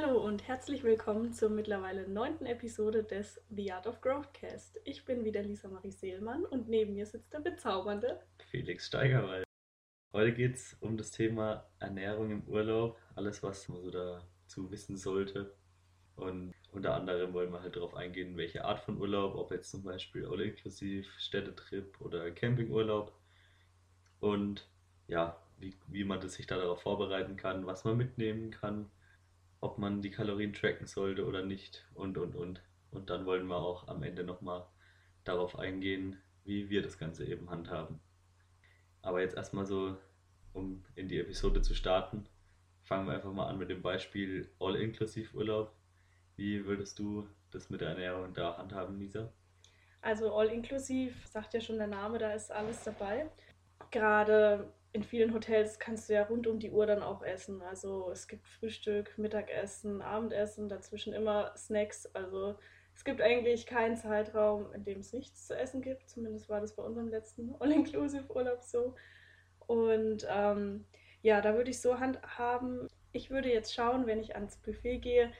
Hallo 0.00 0.20
und 0.20 0.46
herzlich 0.46 0.84
willkommen 0.84 1.32
zur 1.32 1.50
mittlerweile 1.50 2.08
neunten 2.08 2.46
Episode 2.46 3.02
des 3.02 3.40
The 3.50 3.72
Art 3.72 3.88
of 3.88 4.00
Growthcast. 4.00 4.78
Ich 4.84 5.04
bin 5.04 5.24
wieder 5.24 5.42
Lisa 5.42 5.66
Marie 5.66 5.90
Seelmann 5.90 6.44
und 6.44 6.68
neben 6.68 6.94
mir 6.94 7.04
sitzt 7.04 7.32
der 7.32 7.40
bezaubernde 7.40 8.20
Felix 8.48 8.86
Steigerwald. 8.86 9.44
Heute 10.12 10.34
geht 10.34 10.54
es 10.54 10.76
um 10.78 10.96
das 10.96 11.10
Thema 11.10 11.68
Ernährung 11.80 12.30
im 12.30 12.44
Urlaub, 12.44 12.96
alles, 13.16 13.42
was 13.42 13.68
man 13.68 13.82
so 13.82 13.90
dazu 13.90 14.70
wissen 14.70 14.96
sollte. 14.96 15.52
Und 16.14 16.54
unter 16.70 16.94
anderem 16.94 17.32
wollen 17.32 17.50
wir 17.50 17.62
halt 17.62 17.74
darauf 17.74 17.96
eingehen, 17.96 18.36
welche 18.36 18.64
Art 18.64 18.78
von 18.78 19.00
Urlaub, 19.00 19.34
ob 19.34 19.50
jetzt 19.50 19.72
zum 19.72 19.82
Beispiel 19.82 20.26
All-Inklusiv, 20.26 21.10
Städtetrip 21.18 22.00
oder 22.00 22.30
Campingurlaub. 22.30 23.18
Und 24.20 24.70
ja, 25.08 25.42
wie, 25.58 25.74
wie 25.88 26.04
man 26.04 26.20
das 26.20 26.34
sich 26.34 26.46
da 26.46 26.56
darauf 26.56 26.82
vorbereiten 26.82 27.36
kann, 27.36 27.66
was 27.66 27.82
man 27.82 27.96
mitnehmen 27.96 28.52
kann, 28.52 28.88
ob 29.60 29.78
man 29.78 30.02
die 30.02 30.10
Kalorien 30.10 30.52
tracken 30.52 30.86
sollte 30.86 31.26
oder 31.26 31.42
nicht 31.44 31.86
und 31.94 32.18
und 32.18 32.34
und. 32.34 32.62
Und 32.90 33.10
dann 33.10 33.26
wollen 33.26 33.46
wir 33.46 33.56
auch 33.56 33.88
am 33.88 34.02
Ende 34.02 34.24
nochmal 34.24 34.66
darauf 35.24 35.58
eingehen, 35.58 36.16
wie 36.44 36.70
wir 36.70 36.82
das 36.82 36.98
Ganze 36.98 37.26
eben 37.26 37.50
handhaben. 37.50 38.00
Aber 39.02 39.20
jetzt 39.20 39.36
erstmal 39.36 39.66
so, 39.66 39.96
um 40.52 40.84
in 40.94 41.08
die 41.08 41.18
Episode 41.18 41.60
zu 41.60 41.74
starten, 41.74 42.26
fangen 42.82 43.06
wir 43.06 43.14
einfach 43.14 43.32
mal 43.32 43.46
an 43.46 43.58
mit 43.58 43.68
dem 43.68 43.82
Beispiel 43.82 44.50
All-Inklusiv-Urlaub. 44.58 45.72
Wie 46.36 46.64
würdest 46.64 46.98
du 46.98 47.28
das 47.50 47.68
mit 47.68 47.80
der 47.80 47.90
Ernährung 47.90 48.32
da 48.32 48.56
handhaben, 48.56 48.98
Lisa? 48.98 49.32
Also 50.00 50.34
All-Inklusiv, 50.34 51.26
sagt 51.26 51.54
ja 51.54 51.60
schon 51.60 51.78
der 51.78 51.86
Name, 51.86 52.18
da 52.18 52.32
ist 52.32 52.50
alles 52.50 52.82
dabei. 52.84 53.30
Gerade 53.90 54.72
in 54.92 55.02
vielen 55.02 55.34
Hotels 55.34 55.78
kannst 55.78 56.08
du 56.08 56.14
ja 56.14 56.22
rund 56.24 56.46
um 56.46 56.58
die 56.58 56.70
Uhr 56.70 56.86
dann 56.86 57.02
auch 57.02 57.22
essen. 57.22 57.62
Also 57.62 58.10
es 58.10 58.26
gibt 58.26 58.46
Frühstück, 58.46 59.16
Mittagessen, 59.18 60.00
Abendessen, 60.00 60.68
dazwischen 60.68 61.12
immer 61.12 61.54
Snacks. 61.56 62.06
Also 62.14 62.56
es 62.94 63.04
gibt 63.04 63.20
eigentlich 63.20 63.66
keinen 63.66 63.96
Zeitraum, 63.96 64.72
in 64.72 64.84
dem 64.84 65.00
es 65.00 65.12
nichts 65.12 65.46
zu 65.46 65.56
essen 65.56 65.82
gibt. 65.82 66.08
Zumindest 66.08 66.48
war 66.48 66.60
das 66.60 66.74
bei 66.74 66.82
unserem 66.82 67.08
letzten 67.08 67.54
All-Inclusive-Urlaub 67.60 68.62
so. 68.62 68.94
Und 69.66 70.26
ähm, 70.28 70.86
ja, 71.22 71.40
da 71.40 71.54
würde 71.54 71.70
ich 71.70 71.80
so 71.80 72.00
handhaben. 72.00 72.88
Ich 73.12 73.30
würde 73.30 73.52
jetzt 73.52 73.74
schauen, 73.74 74.06
wenn 74.06 74.20
ich 74.20 74.34
ans 74.34 74.56
Buffet 74.56 74.98
gehe, 74.98 75.32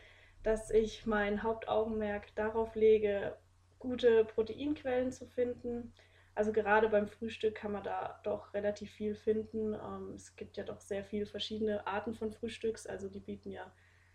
dass 0.42 0.70
ich 0.70 1.06
mein 1.06 1.42
Hauptaugenmerk 1.42 2.34
darauf 2.34 2.74
lege, 2.74 3.36
gute 3.78 4.24
Proteinquellen 4.24 5.10
zu 5.10 5.26
finden. 5.26 5.92
Also 6.38 6.52
gerade 6.52 6.88
beim 6.88 7.08
Frühstück 7.08 7.56
kann 7.56 7.72
man 7.72 7.82
da 7.82 8.20
doch 8.22 8.54
relativ 8.54 8.92
viel 8.92 9.16
finden. 9.16 9.74
Ähm, 9.74 10.12
es 10.14 10.36
gibt 10.36 10.56
ja 10.56 10.62
doch 10.62 10.78
sehr 10.78 11.02
viele 11.02 11.26
verschiedene 11.26 11.84
Arten 11.84 12.14
von 12.14 12.32
Frühstücks. 12.32 12.86
Also 12.86 13.08
die 13.08 13.18
bieten 13.18 13.50
ja 13.50 13.72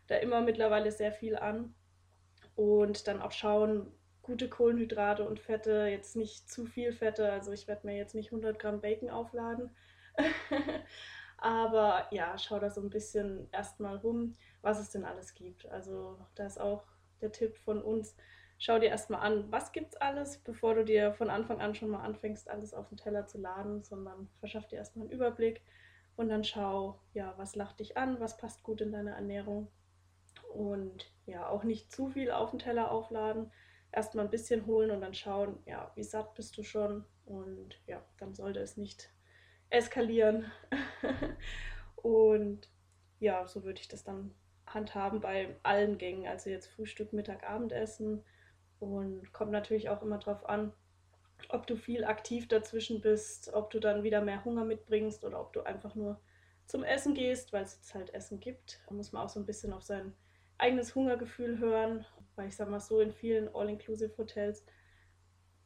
da 0.08 0.16
immer 0.16 0.40
mittlerweile 0.40 0.90
sehr 0.94 1.12
viel 1.12 1.36
an. 1.36 1.76
Und 2.56 3.10
dann 3.10 3.22
auch 3.22 3.34
schauen, 3.34 3.92
gute 4.22 4.48
Kohlenhydrate 4.48 5.28
und 5.28 5.42
Fette, 5.42 5.88
jetzt 5.92 6.16
nicht 6.16 6.50
zu 6.50 6.66
viel 6.66 6.94
Fette. 6.94 7.30
Also 7.30 7.52
ich 7.52 7.68
werde 7.68 7.86
mir 7.86 7.98
jetzt 7.98 8.16
nicht 8.16 8.32
100 8.32 8.58
Gramm 8.58 8.80
Bacon 8.80 9.10
aufladen. 9.10 9.76
Aber 11.38 12.08
ja, 12.12 12.38
schau 12.38 12.58
da 12.58 12.70
so 12.70 12.80
ein 12.80 12.90
bisschen 12.90 13.50
erstmal 13.52 13.98
rum, 13.98 14.36
was 14.62 14.80
es 14.80 14.92
denn 14.92 15.04
alles 15.04 15.34
gibt. 15.34 15.66
Also 15.66 16.18
da 16.36 16.46
ist 16.46 16.58
auch 16.58 16.86
der 17.20 17.34
Tipp 17.34 17.58
von 17.58 17.82
uns, 17.82 18.16
schau 18.58 18.80
dir 18.80 18.90
erstmal 18.90 19.22
an, 19.22 19.52
was 19.52 19.72
gibt's 19.72 19.96
alles, 19.98 20.38
bevor 20.40 20.76
du 20.76 20.86
dir 20.86 21.14
von 21.14 21.30
Anfang 21.30 21.62
an 21.62 21.76
schon 21.76 21.90
mal 21.90 22.04
anfängst, 22.04 22.50
alles 22.50 22.73
auf 22.73 22.90
den 22.90 22.98
Teller 22.98 23.28
zu 23.28 23.38
laden, 23.38 23.84
sondern 23.84 24.30
verschaff 24.40 24.68
dir 24.68 24.78
erstmal 24.78 25.06
einen 25.06 25.14
Überblick 25.14 25.62
und 26.16 26.30
dann 26.30 26.44
schau, 26.44 27.00
ja, 27.14 27.34
was 27.38 27.56
lacht 27.56 27.80
dich 27.80 27.98
an, 27.98 28.20
was 28.20 28.38
passt 28.38 28.64
gut 28.64 28.81
in 28.81 28.92
deine 28.92 29.12
Ernährung. 29.12 29.68
Und 30.54 31.12
ja, 31.26 31.48
auch 31.50 31.64
nicht 31.64 31.92
zu 31.92 32.09
viel 32.09 32.31
auf 32.31 32.52
den 32.52 32.59
Teller 32.59 32.92
aufladen, 32.92 33.52
erstmal 33.92 34.26
ein 34.26 34.31
bisschen 34.31 34.66
holen 34.66 34.92
und 34.92 35.02
dann 35.02 35.14
schauen, 35.14 35.58
ja, 35.66 35.92
wie 35.96 36.04
satt 36.04 36.36
bist 36.36 36.58
du 36.58 36.64
schon? 36.64 37.04
Und 37.26 37.81
ja, 37.88 38.03
dann 38.20 38.35
sollte 38.35 38.59
es 38.59 38.78
nicht 38.78 39.09
eskalieren. 39.70 40.52
und 41.96 42.70
ja, 43.20 43.47
so 43.47 43.64
würde 43.64 43.80
ich 43.80 43.88
das 43.88 44.03
dann 44.03 44.35
handhaben 44.68 45.22
bei 45.22 45.56
allen 45.64 45.97
Gängen, 45.97 46.28
also 46.28 46.50
jetzt 46.50 46.68
Frühstück, 46.68 47.14
Mittag, 47.14 47.50
Abendessen 47.50 48.24
und 48.84 49.32
kommt 49.34 49.52
natürlich 49.52 49.90
auch 49.90 50.02
immer 50.02 50.18
darauf 50.18 50.48
an, 50.48 50.74
ob 51.50 51.68
du 51.68 51.76
viel 51.76 52.06
aktiv 52.06 52.48
dazwischen 52.48 53.02
bist, 53.02 53.54
ob 53.54 53.70
du 53.70 53.80
dann 53.80 54.04
wieder 54.04 54.22
mehr 54.22 54.44
Hunger 54.46 54.66
mitbringst 54.66 55.24
oder 55.24 55.40
ob 55.40 55.54
du 55.54 55.62
einfach 55.62 55.96
nur 55.96 56.20
zum 56.66 56.84
Essen 56.84 57.14
gehst, 57.14 57.54
weil 57.54 57.64
es 57.64 57.76
jetzt 57.76 57.94
halt 57.94 58.14
Essen 58.14 58.40
gibt. 58.40 58.82
Da 58.88 58.96
muss 58.96 59.12
man 59.12 59.24
auch 59.24 59.30
so 59.30 59.40
ein 59.40 59.46
bisschen 59.46 59.74
auf 59.74 59.84
sein 59.84 60.14
eigenes 60.58 60.96
Hungergefühl 60.96 61.60
hören, 61.60 62.06
weil 62.36 62.48
ich 62.48 62.56
sag 62.56 62.70
mal 62.70 62.80
so, 62.80 63.00
in 63.00 63.12
vielen 63.12 63.54
All-Inclusive-Hotels 63.54 64.66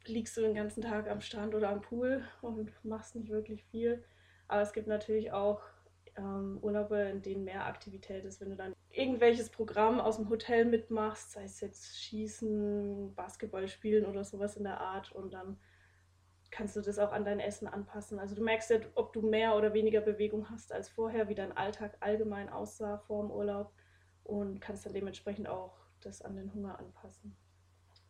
liegst 0.06 0.36
du 0.36 0.40
den 0.40 0.54
ganzen 0.54 0.82
Tag 0.82 1.08
am 1.08 1.20
Strand 1.20 1.54
oder 1.54 1.68
am 1.68 1.82
Pool 1.82 2.24
und 2.40 2.72
machst 2.84 3.14
nicht 3.14 3.28
wirklich 3.28 3.64
viel. 3.64 4.04
Aber 4.48 4.62
es 4.62 4.72
gibt 4.72 4.86
natürlich 4.86 5.32
auch 5.32 5.60
ähm, 6.18 6.58
Urlaube, 6.60 6.98
in 6.98 7.22
denen 7.22 7.44
mehr 7.44 7.66
Aktivität 7.66 8.24
ist, 8.24 8.40
wenn 8.40 8.50
du 8.50 8.56
dann 8.56 8.74
irgendwelches 8.90 9.48
Programm 9.48 10.00
aus 10.00 10.16
dem 10.16 10.28
Hotel 10.28 10.64
mitmachst, 10.64 11.32
sei 11.32 11.44
es 11.44 11.60
jetzt 11.60 11.98
Schießen, 11.98 13.14
Basketball 13.14 13.68
spielen 13.68 14.04
oder 14.04 14.24
sowas 14.24 14.56
in 14.56 14.64
der 14.64 14.80
Art 14.80 15.12
und 15.12 15.32
dann 15.32 15.58
kannst 16.50 16.76
du 16.76 16.80
das 16.80 16.98
auch 16.98 17.12
an 17.12 17.24
dein 17.24 17.40
Essen 17.40 17.68
anpassen. 17.68 18.18
Also 18.18 18.34
du 18.34 18.42
merkst 18.42 18.70
ja, 18.70 18.80
ob 18.94 19.12
du 19.12 19.22
mehr 19.22 19.56
oder 19.56 19.74
weniger 19.74 20.00
Bewegung 20.00 20.50
hast 20.50 20.72
als 20.72 20.88
vorher, 20.88 21.28
wie 21.28 21.34
dein 21.34 21.56
Alltag 21.56 21.96
allgemein 22.00 22.48
aussah 22.48 22.98
vor 22.98 23.22
dem 23.22 23.30
Urlaub 23.30 23.72
und 24.24 24.60
kannst 24.60 24.86
dann 24.86 24.94
dementsprechend 24.94 25.48
auch 25.48 25.76
das 26.00 26.22
an 26.22 26.36
den 26.36 26.52
Hunger 26.54 26.78
anpassen. 26.78 27.36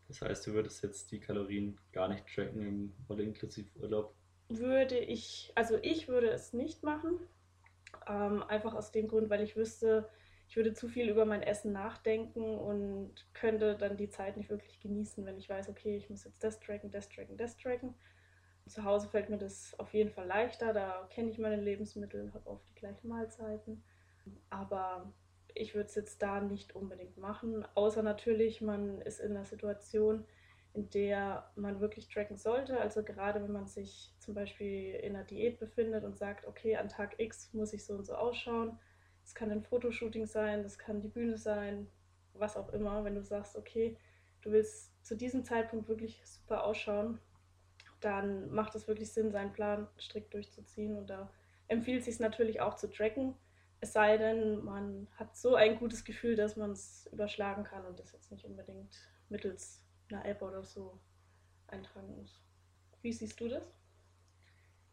Das 0.06 0.22
heißt, 0.22 0.46
du 0.46 0.52
würdest 0.52 0.82
jetzt 0.82 1.10
die 1.12 1.20
Kalorien 1.20 1.78
gar 1.92 2.08
nicht 2.08 2.26
tracken 2.26 2.62
im 2.62 2.94
All-Inklusiv-Urlaub? 3.08 4.14
Würde 4.48 4.98
ich, 4.98 5.52
also 5.54 5.78
ich 5.82 6.08
würde 6.08 6.30
es 6.30 6.54
nicht 6.54 6.82
machen. 6.82 7.18
Ähm, 8.06 8.42
einfach 8.42 8.74
aus 8.74 8.92
dem 8.92 9.08
Grund, 9.08 9.30
weil 9.30 9.42
ich 9.42 9.56
wüsste, 9.56 10.08
ich 10.48 10.56
würde 10.56 10.72
zu 10.72 10.88
viel 10.88 11.08
über 11.08 11.26
mein 11.26 11.42
Essen 11.42 11.72
nachdenken 11.72 12.58
und 12.58 13.12
könnte 13.34 13.76
dann 13.76 13.96
die 13.96 14.08
Zeit 14.08 14.36
nicht 14.36 14.50
wirklich 14.50 14.80
genießen, 14.80 15.24
wenn 15.26 15.36
ich 15.36 15.48
weiß, 15.48 15.68
okay, 15.68 15.96
ich 15.96 16.08
muss 16.08 16.24
jetzt 16.24 16.42
das 16.42 16.58
tracken, 16.60 16.90
das 16.90 17.08
tracken, 17.08 17.36
das 17.36 17.56
tracken. 17.56 17.94
Zu 18.66 18.84
Hause 18.84 19.08
fällt 19.08 19.30
mir 19.30 19.38
das 19.38 19.74
auf 19.78 19.92
jeden 19.94 20.10
Fall 20.10 20.26
leichter, 20.26 20.72
da 20.72 21.06
kenne 21.10 21.30
ich 21.30 21.38
meine 21.38 21.60
Lebensmittel, 21.60 22.32
habe 22.34 22.50
oft 22.50 22.68
die 22.68 22.74
gleichen 22.74 23.08
Mahlzeiten. 23.08 23.82
Aber 24.50 25.12
ich 25.54 25.74
würde 25.74 25.88
es 25.88 25.94
jetzt 25.94 26.22
da 26.22 26.40
nicht 26.40 26.74
unbedingt 26.74 27.16
machen, 27.18 27.66
außer 27.74 28.02
natürlich, 28.02 28.60
man 28.60 29.00
ist 29.02 29.20
in 29.20 29.32
einer 29.32 29.44
Situation, 29.44 30.24
in 30.78 30.90
der 30.90 31.50
man 31.56 31.80
wirklich 31.80 32.08
tracken 32.08 32.36
sollte. 32.36 32.80
Also 32.80 33.02
gerade 33.02 33.42
wenn 33.42 33.50
man 33.50 33.66
sich 33.66 34.14
zum 34.20 34.34
Beispiel 34.34 34.94
in 34.94 35.16
einer 35.16 35.24
Diät 35.24 35.58
befindet 35.58 36.04
und 36.04 36.16
sagt, 36.16 36.46
okay, 36.46 36.76
an 36.76 36.88
Tag 36.88 37.18
X 37.18 37.52
muss 37.52 37.72
ich 37.72 37.84
so 37.84 37.94
und 37.94 38.06
so 38.06 38.14
ausschauen. 38.14 38.78
Es 39.24 39.34
kann 39.34 39.50
ein 39.50 39.64
Fotoshooting 39.64 40.26
sein, 40.26 40.62
das 40.62 40.78
kann 40.78 41.00
die 41.00 41.08
Bühne 41.08 41.36
sein, 41.36 41.88
was 42.32 42.56
auch 42.56 42.72
immer. 42.72 43.02
Wenn 43.02 43.16
du 43.16 43.24
sagst, 43.24 43.56
okay, 43.56 43.96
du 44.42 44.52
willst 44.52 45.04
zu 45.04 45.16
diesem 45.16 45.42
Zeitpunkt 45.42 45.88
wirklich 45.88 46.22
super 46.24 46.62
ausschauen, 46.62 47.18
dann 48.00 48.48
macht 48.52 48.76
es 48.76 48.86
wirklich 48.86 49.12
Sinn, 49.12 49.32
seinen 49.32 49.52
Plan 49.52 49.88
strikt 49.98 50.32
durchzuziehen. 50.32 50.96
Und 50.96 51.10
da 51.10 51.28
empfiehlt 51.66 52.00
es 52.00 52.04
sich 52.04 52.20
natürlich 52.20 52.60
auch 52.60 52.76
zu 52.76 52.88
tracken. 52.88 53.34
Es 53.80 53.92
sei 53.92 54.16
denn, 54.16 54.64
man 54.64 55.08
hat 55.16 55.36
so 55.36 55.56
ein 55.56 55.76
gutes 55.76 56.04
Gefühl, 56.04 56.36
dass 56.36 56.54
man 56.54 56.70
es 56.70 57.08
überschlagen 57.12 57.64
kann 57.64 57.84
und 57.84 57.98
das 57.98 58.12
jetzt 58.12 58.30
nicht 58.30 58.44
unbedingt 58.44 58.94
mittels 59.28 59.82
einer 60.10 60.24
App 60.24 60.42
oder 60.42 60.62
so 60.64 61.00
eintragen 61.68 62.16
muss. 62.16 62.40
Wie 63.02 63.12
siehst 63.12 63.40
du 63.40 63.48
das? 63.48 63.74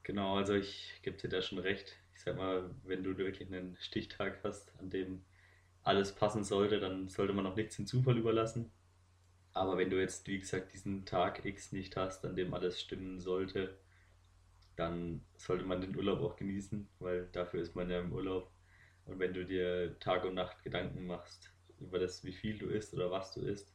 Genau, 0.04 0.38
also 0.38 0.54
ich 0.54 1.00
gebe 1.02 1.18
dir 1.18 1.30
da 1.30 1.42
schon 1.42 1.58
recht. 1.60 1.96
Ich 2.14 2.22
sag 2.22 2.38
mal, 2.38 2.70
wenn 2.84 3.04
du 3.04 3.18
wirklich 3.18 3.48
einen 3.48 3.76
Stichtag 3.78 4.40
hast, 4.44 4.78
an 4.80 4.90
dem 4.90 5.26
alles 5.84 6.16
passen 6.16 6.44
sollte, 6.44 6.80
dann 6.80 7.10
sollte 7.10 7.34
man 7.34 7.48
auch 7.48 7.56
nichts 7.56 7.78
dem 7.78 7.88
Zufall 7.88 8.18
überlassen. 8.18 8.72
Aber 9.54 9.78
wenn 9.78 9.90
du 9.92 10.00
jetzt, 10.00 10.28
wie 10.28 10.40
gesagt, 10.40 10.74
diesen 10.74 11.06
Tag 11.06 11.46
X 11.46 11.72
nicht 11.74 11.98
hast, 11.98 12.26
an 12.26 12.36
dem 12.36 12.54
alles 12.54 12.82
stimmen 12.82 13.20
sollte, 13.20 13.78
dann 14.76 15.26
sollte 15.38 15.66
man 15.66 15.82
den 15.82 15.96
Urlaub 15.96 16.22
auch 16.22 16.36
genießen, 16.38 16.90
weil 17.00 17.28
dafür 17.32 17.62
ist 17.62 17.76
man 17.76 17.90
ja 17.90 18.00
im 18.00 18.14
Urlaub. 18.14 18.52
Und 19.06 19.20
wenn 19.20 19.34
du 19.34 19.46
dir 19.46 19.98
Tag 20.00 20.26
und 20.26 20.36
Nacht 20.36 20.64
Gedanken 20.64 21.08
machst 21.08 21.52
über 21.80 22.00
das, 22.00 22.24
wie 22.24 22.34
viel 22.34 22.58
du 22.58 22.68
isst 22.68 22.94
oder 22.94 23.12
was 23.12 23.34
du 23.34 23.42
isst, 23.42 23.75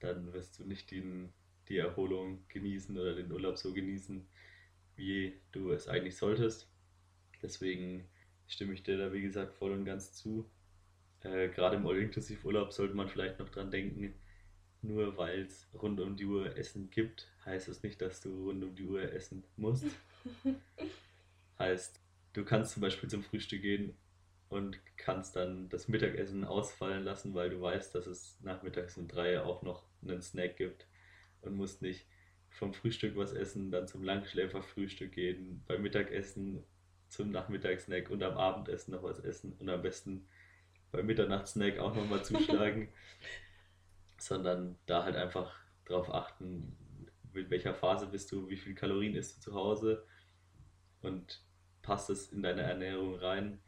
dann 0.00 0.32
wirst 0.32 0.58
du 0.58 0.64
nicht 0.64 0.90
den, 0.90 1.32
die 1.68 1.78
Erholung 1.78 2.44
genießen 2.48 2.96
oder 2.98 3.14
den 3.14 3.30
Urlaub 3.30 3.56
so 3.56 3.72
genießen, 3.72 4.26
wie 4.96 5.40
du 5.52 5.70
es 5.70 5.88
eigentlich 5.88 6.16
solltest. 6.16 6.68
Deswegen 7.42 8.08
stimme 8.46 8.74
ich 8.74 8.82
dir 8.82 8.98
da, 8.98 9.12
wie 9.12 9.22
gesagt, 9.22 9.54
voll 9.54 9.72
und 9.72 9.84
ganz 9.84 10.12
zu. 10.12 10.50
Äh, 11.20 11.48
Gerade 11.48 11.76
im 11.76 11.86
All-Inklusiv-Urlaub 11.86 12.72
sollte 12.72 12.94
man 12.94 13.08
vielleicht 13.08 13.38
noch 13.38 13.48
dran 13.48 13.70
denken, 13.70 14.14
nur 14.82 15.16
weil 15.16 15.42
es 15.42 15.68
rund 15.74 16.00
um 16.00 16.16
die 16.16 16.24
Uhr 16.24 16.56
Essen 16.56 16.90
gibt, 16.90 17.30
heißt 17.44 17.68
es 17.68 17.76
das 17.76 17.82
nicht, 17.82 18.00
dass 18.00 18.20
du 18.20 18.48
rund 18.48 18.64
um 18.64 18.74
die 18.74 18.84
Uhr 18.84 19.02
essen 19.12 19.44
musst. 19.56 19.84
heißt, 21.58 22.00
du 22.32 22.44
kannst 22.44 22.72
zum 22.72 22.80
Beispiel 22.80 23.08
zum 23.08 23.22
Frühstück 23.22 23.62
gehen 23.62 23.94
und 24.50 24.80
kannst 24.96 25.36
dann 25.36 25.68
das 25.68 25.88
Mittagessen 25.88 26.44
ausfallen 26.44 27.04
lassen, 27.04 27.34
weil 27.34 27.50
du 27.50 27.60
weißt, 27.62 27.94
dass 27.94 28.06
es 28.06 28.38
nachmittags 28.42 28.98
um 28.98 29.08
drei 29.08 29.40
auch 29.40 29.62
noch 29.62 29.84
einen 30.02 30.20
Snack 30.20 30.56
gibt 30.56 30.86
und 31.40 31.54
musst 31.54 31.82
nicht 31.82 32.06
vom 32.50 32.74
Frühstück 32.74 33.16
was 33.16 33.32
essen, 33.32 33.70
dann 33.70 33.86
zum 33.86 34.02
Langschläferfrühstück 34.02 35.12
gehen, 35.12 35.62
beim 35.68 35.82
Mittagessen 35.82 36.64
zum 37.08 37.30
Nachmittagssnack 37.30 38.10
und 38.10 38.22
am 38.24 38.36
Abendessen 38.36 38.90
noch 38.92 39.04
was 39.04 39.20
essen 39.20 39.52
und 39.58 39.68
am 39.68 39.82
besten 39.82 40.28
beim 40.90 41.06
Mitternachtssnack 41.06 41.78
auch 41.78 41.94
nochmal 41.94 42.24
zuschlagen, 42.24 42.88
sondern 44.18 44.76
da 44.86 45.04
halt 45.04 45.14
einfach 45.14 45.54
darauf 45.84 46.12
achten, 46.12 46.76
mit 47.32 47.50
welcher 47.50 47.74
Phase 47.74 48.08
bist 48.08 48.32
du, 48.32 48.48
wie 48.48 48.56
viel 48.56 48.74
Kalorien 48.74 49.14
isst 49.14 49.36
du 49.36 49.40
zu 49.50 49.54
Hause 49.54 50.04
und 51.02 51.40
passt 51.82 52.10
es 52.10 52.32
in 52.32 52.42
deine 52.42 52.62
Ernährung 52.62 53.14
rein. 53.14 53.60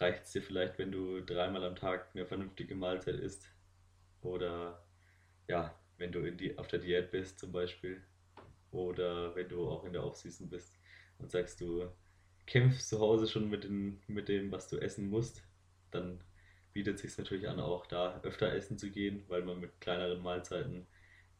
Reicht 0.00 0.24
es 0.24 0.32
dir 0.32 0.42
vielleicht, 0.42 0.78
wenn 0.78 0.92
du 0.92 1.20
dreimal 1.20 1.64
am 1.64 1.76
Tag 1.76 2.08
eine 2.14 2.26
vernünftige 2.26 2.74
Mahlzeit 2.74 3.16
isst? 3.16 3.48
Oder 4.22 4.84
ja, 5.48 5.74
wenn 5.96 6.12
du 6.12 6.20
in 6.20 6.36
die, 6.36 6.56
auf 6.58 6.68
der 6.68 6.78
Diät 6.78 7.10
bist 7.10 7.38
zum 7.38 7.52
Beispiel. 7.52 8.02
Oder 8.70 9.34
wenn 9.34 9.48
du 9.48 9.68
auch 9.68 9.84
in 9.84 9.92
der 9.92 10.04
Offseason 10.04 10.48
bist 10.48 10.78
und 11.18 11.30
sagst, 11.30 11.60
du 11.60 11.88
kämpfst 12.46 12.88
zu 12.88 13.00
Hause 13.00 13.26
schon 13.26 13.48
mit, 13.50 13.64
den, 13.64 14.00
mit 14.06 14.28
dem, 14.28 14.52
was 14.52 14.68
du 14.68 14.78
essen 14.78 15.08
musst, 15.08 15.42
dann 15.90 16.20
bietet 16.72 16.96
es 16.96 17.02
sich 17.02 17.18
natürlich 17.18 17.48
an, 17.48 17.60
auch 17.60 17.86
da 17.86 18.20
öfter 18.22 18.52
essen 18.52 18.78
zu 18.78 18.90
gehen, 18.90 19.24
weil 19.28 19.42
man 19.42 19.58
mit 19.60 19.80
kleineren 19.80 20.22
Mahlzeiten 20.22 20.86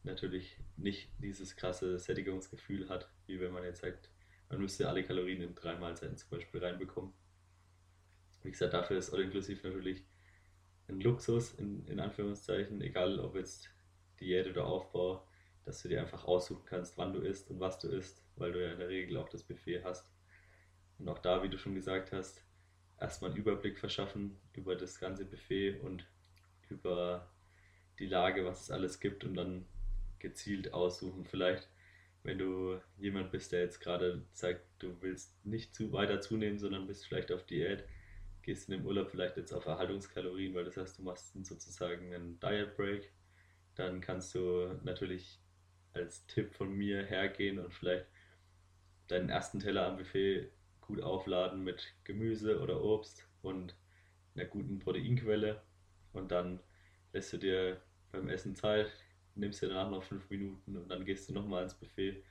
natürlich 0.03 0.59
nicht 0.77 1.11
dieses 1.19 1.57
krasse 1.57 1.99
Sättigungsgefühl 1.99 2.89
hat, 2.89 3.09
wie 3.27 3.41
wenn 3.41 3.53
man 3.53 3.65
jetzt 3.65 3.81
sagt, 3.83 4.11
man 4.49 4.61
müsste 4.61 4.89
alle 4.89 5.05
Kalorien 5.05 5.43
in 5.43 5.55
drei 5.55 5.77
Mahlzeiten 5.77 6.17
zum 6.17 6.31
Beispiel 6.31 6.65
reinbekommen. 6.65 7.13
Wie 8.43 8.51
gesagt, 8.51 8.75
dafür 8.75 8.99
ist 8.99 9.13
All-Inklusiv 9.13 9.63
natürlich 9.65 10.05
ein 10.89 11.01
Luxus, 11.01 11.55
in, 11.55 11.87
in 11.87 12.01
Anführungszeichen, 12.01 12.81
egal 12.81 13.19
ob 13.21 13.37
jetzt 13.37 13.71
Diät 14.21 14.47
oder 14.49 14.67
Aufbau, 14.67 15.27
dass 15.65 15.83
du 15.83 15.89
dir 15.89 16.01
einfach 16.01 16.25
aussuchen 16.25 16.65
kannst, 16.65 16.97
wann 16.97 17.13
du 17.13 17.21
isst 17.21 17.51
und 17.51 17.61
was 17.61 17.79
du 17.79 17.89
isst, 17.89 18.25
weil 18.37 18.53
du 18.53 18.65
ja 18.65 18.73
in 18.73 18.79
der 18.79 18.89
Regel 18.89 19.19
auch 19.19 19.29
das 19.29 19.43
Buffet 19.43 19.85
hast. 19.85 20.11
Und 20.99 21.09
auch 21.09 21.19
da, 21.19 21.43
wie 21.43 21.49
du 21.49 21.59
schon 21.59 21.75
gesagt 21.75 22.13
hast, 22.13 22.43
erstmal 22.99 23.31
einen 23.31 23.39
Überblick 23.41 23.79
verschaffen 23.79 24.41
über 24.55 24.75
das 24.77 24.99
ganze 24.99 25.25
Buffet 25.25 25.81
und 25.81 26.07
über 26.69 27.31
die 27.99 28.07
Lage, 28.07 28.45
was 28.45 28.63
es 28.63 28.71
alles 28.71 29.01
gibt 29.01 29.25
und 29.25 29.35
dann 29.35 29.67
gezielt 30.19 30.73
aussuchen. 30.73 31.25
Vielleicht, 31.25 31.69
wenn 32.23 32.39
du 32.39 32.81
jemand 32.97 33.31
bist, 33.31 33.53
der 33.53 33.61
jetzt 33.61 33.81
gerade 33.81 34.25
sagt, 34.33 34.63
du 34.79 35.01
willst 35.01 35.45
nicht 35.45 35.75
zu 35.75 35.93
weiter 35.93 36.21
zunehmen, 36.21 36.59
sondern 36.59 36.87
bist 36.87 37.07
vielleicht 37.07 37.33
auf 37.33 37.45
Diät, 37.45 37.85
gehst 38.49 38.71
in 38.71 38.79
dem 38.79 38.87
Urlaub 38.87 39.11
vielleicht 39.11 39.37
jetzt 39.37 39.53
auf 39.53 39.67
Erhaltungskalorien, 39.67 40.55
weil 40.55 40.65
das 40.65 40.79
heißt, 40.79 40.99
du 40.99 41.03
machst 41.03 41.35
sozusagen 41.45 42.15
einen 42.15 42.41
Diet 42.41 42.75
Break, 42.79 43.13
dann 43.75 44.01
kannst 44.01 44.35
du 44.35 44.73
natürlich 44.85 45.39
als 45.93 46.27
Tipp 46.29 46.55
von 46.55 46.73
mir 46.73 47.05
hergehen 47.05 47.59
und 47.59 47.75
vielleicht 47.75 48.07
deinen 49.09 49.29
ersten 49.29 49.61
Teller 49.61 49.87
am 49.87 49.99
Buffet 49.99 50.51
gut 50.81 51.03
aufladen 51.03 51.63
mit 51.63 51.93
Gemüse 52.05 52.59
oder 52.63 52.83
Obst 52.83 53.29
und 53.43 53.77
einer 54.35 54.47
guten 54.47 54.79
Proteinquelle. 54.79 55.61
Und 56.15 56.31
dann 56.31 56.59
lässt 57.13 57.35
du 57.35 57.37
dir 57.37 57.83
beim 58.13 58.31
Essen 58.31 58.57
Zeit, 58.57 58.91
nimmst 59.35 59.61
dir 59.61 59.69
danach 59.69 59.91
noch 59.91 60.03
fünf 60.03 60.31
Minuten 60.31 60.75
und 60.75 60.89
dann 60.89 61.05
gehst 61.05 61.29
du 61.29 61.35
nochmal 61.35 61.65
ins 61.65 61.75
Buffet 61.75 62.25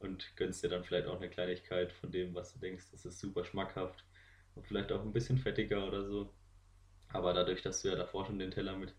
und 0.00 0.36
gönnst 0.36 0.62
dir 0.62 0.68
dann 0.68 0.84
vielleicht 0.84 1.06
auch 1.06 1.16
eine 1.16 1.30
Kleinigkeit 1.30 1.92
von 1.92 2.12
dem, 2.12 2.34
was 2.34 2.52
du 2.52 2.58
denkst, 2.58 2.90
das 2.90 3.06
ist 3.06 3.20
super 3.20 3.42
schmackhaft 3.42 4.04
und 4.54 4.66
vielleicht 4.66 4.92
auch 4.92 5.02
ein 5.02 5.12
bisschen 5.12 5.38
fettiger 5.38 5.86
oder 5.86 6.04
so. 6.04 6.32
Aber 7.08 7.32
dadurch, 7.34 7.62
dass 7.62 7.82
du 7.82 7.88
ja 7.88 7.96
davor 7.96 8.26
schon 8.26 8.38
den 8.38 8.50
Teller 8.50 8.76
mit 8.76 8.94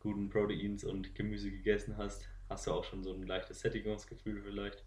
guten 0.00 0.28
Proteins 0.28 0.84
und 0.84 1.14
Gemüse 1.14 1.50
gegessen 1.50 1.96
hast, 1.96 2.28
hast 2.48 2.66
du 2.66 2.72
auch 2.72 2.84
schon 2.84 3.02
so 3.02 3.12
ein 3.12 3.26
leichtes 3.26 3.60
Sättigungsgefühl 3.60 4.42
vielleicht, 4.42 4.84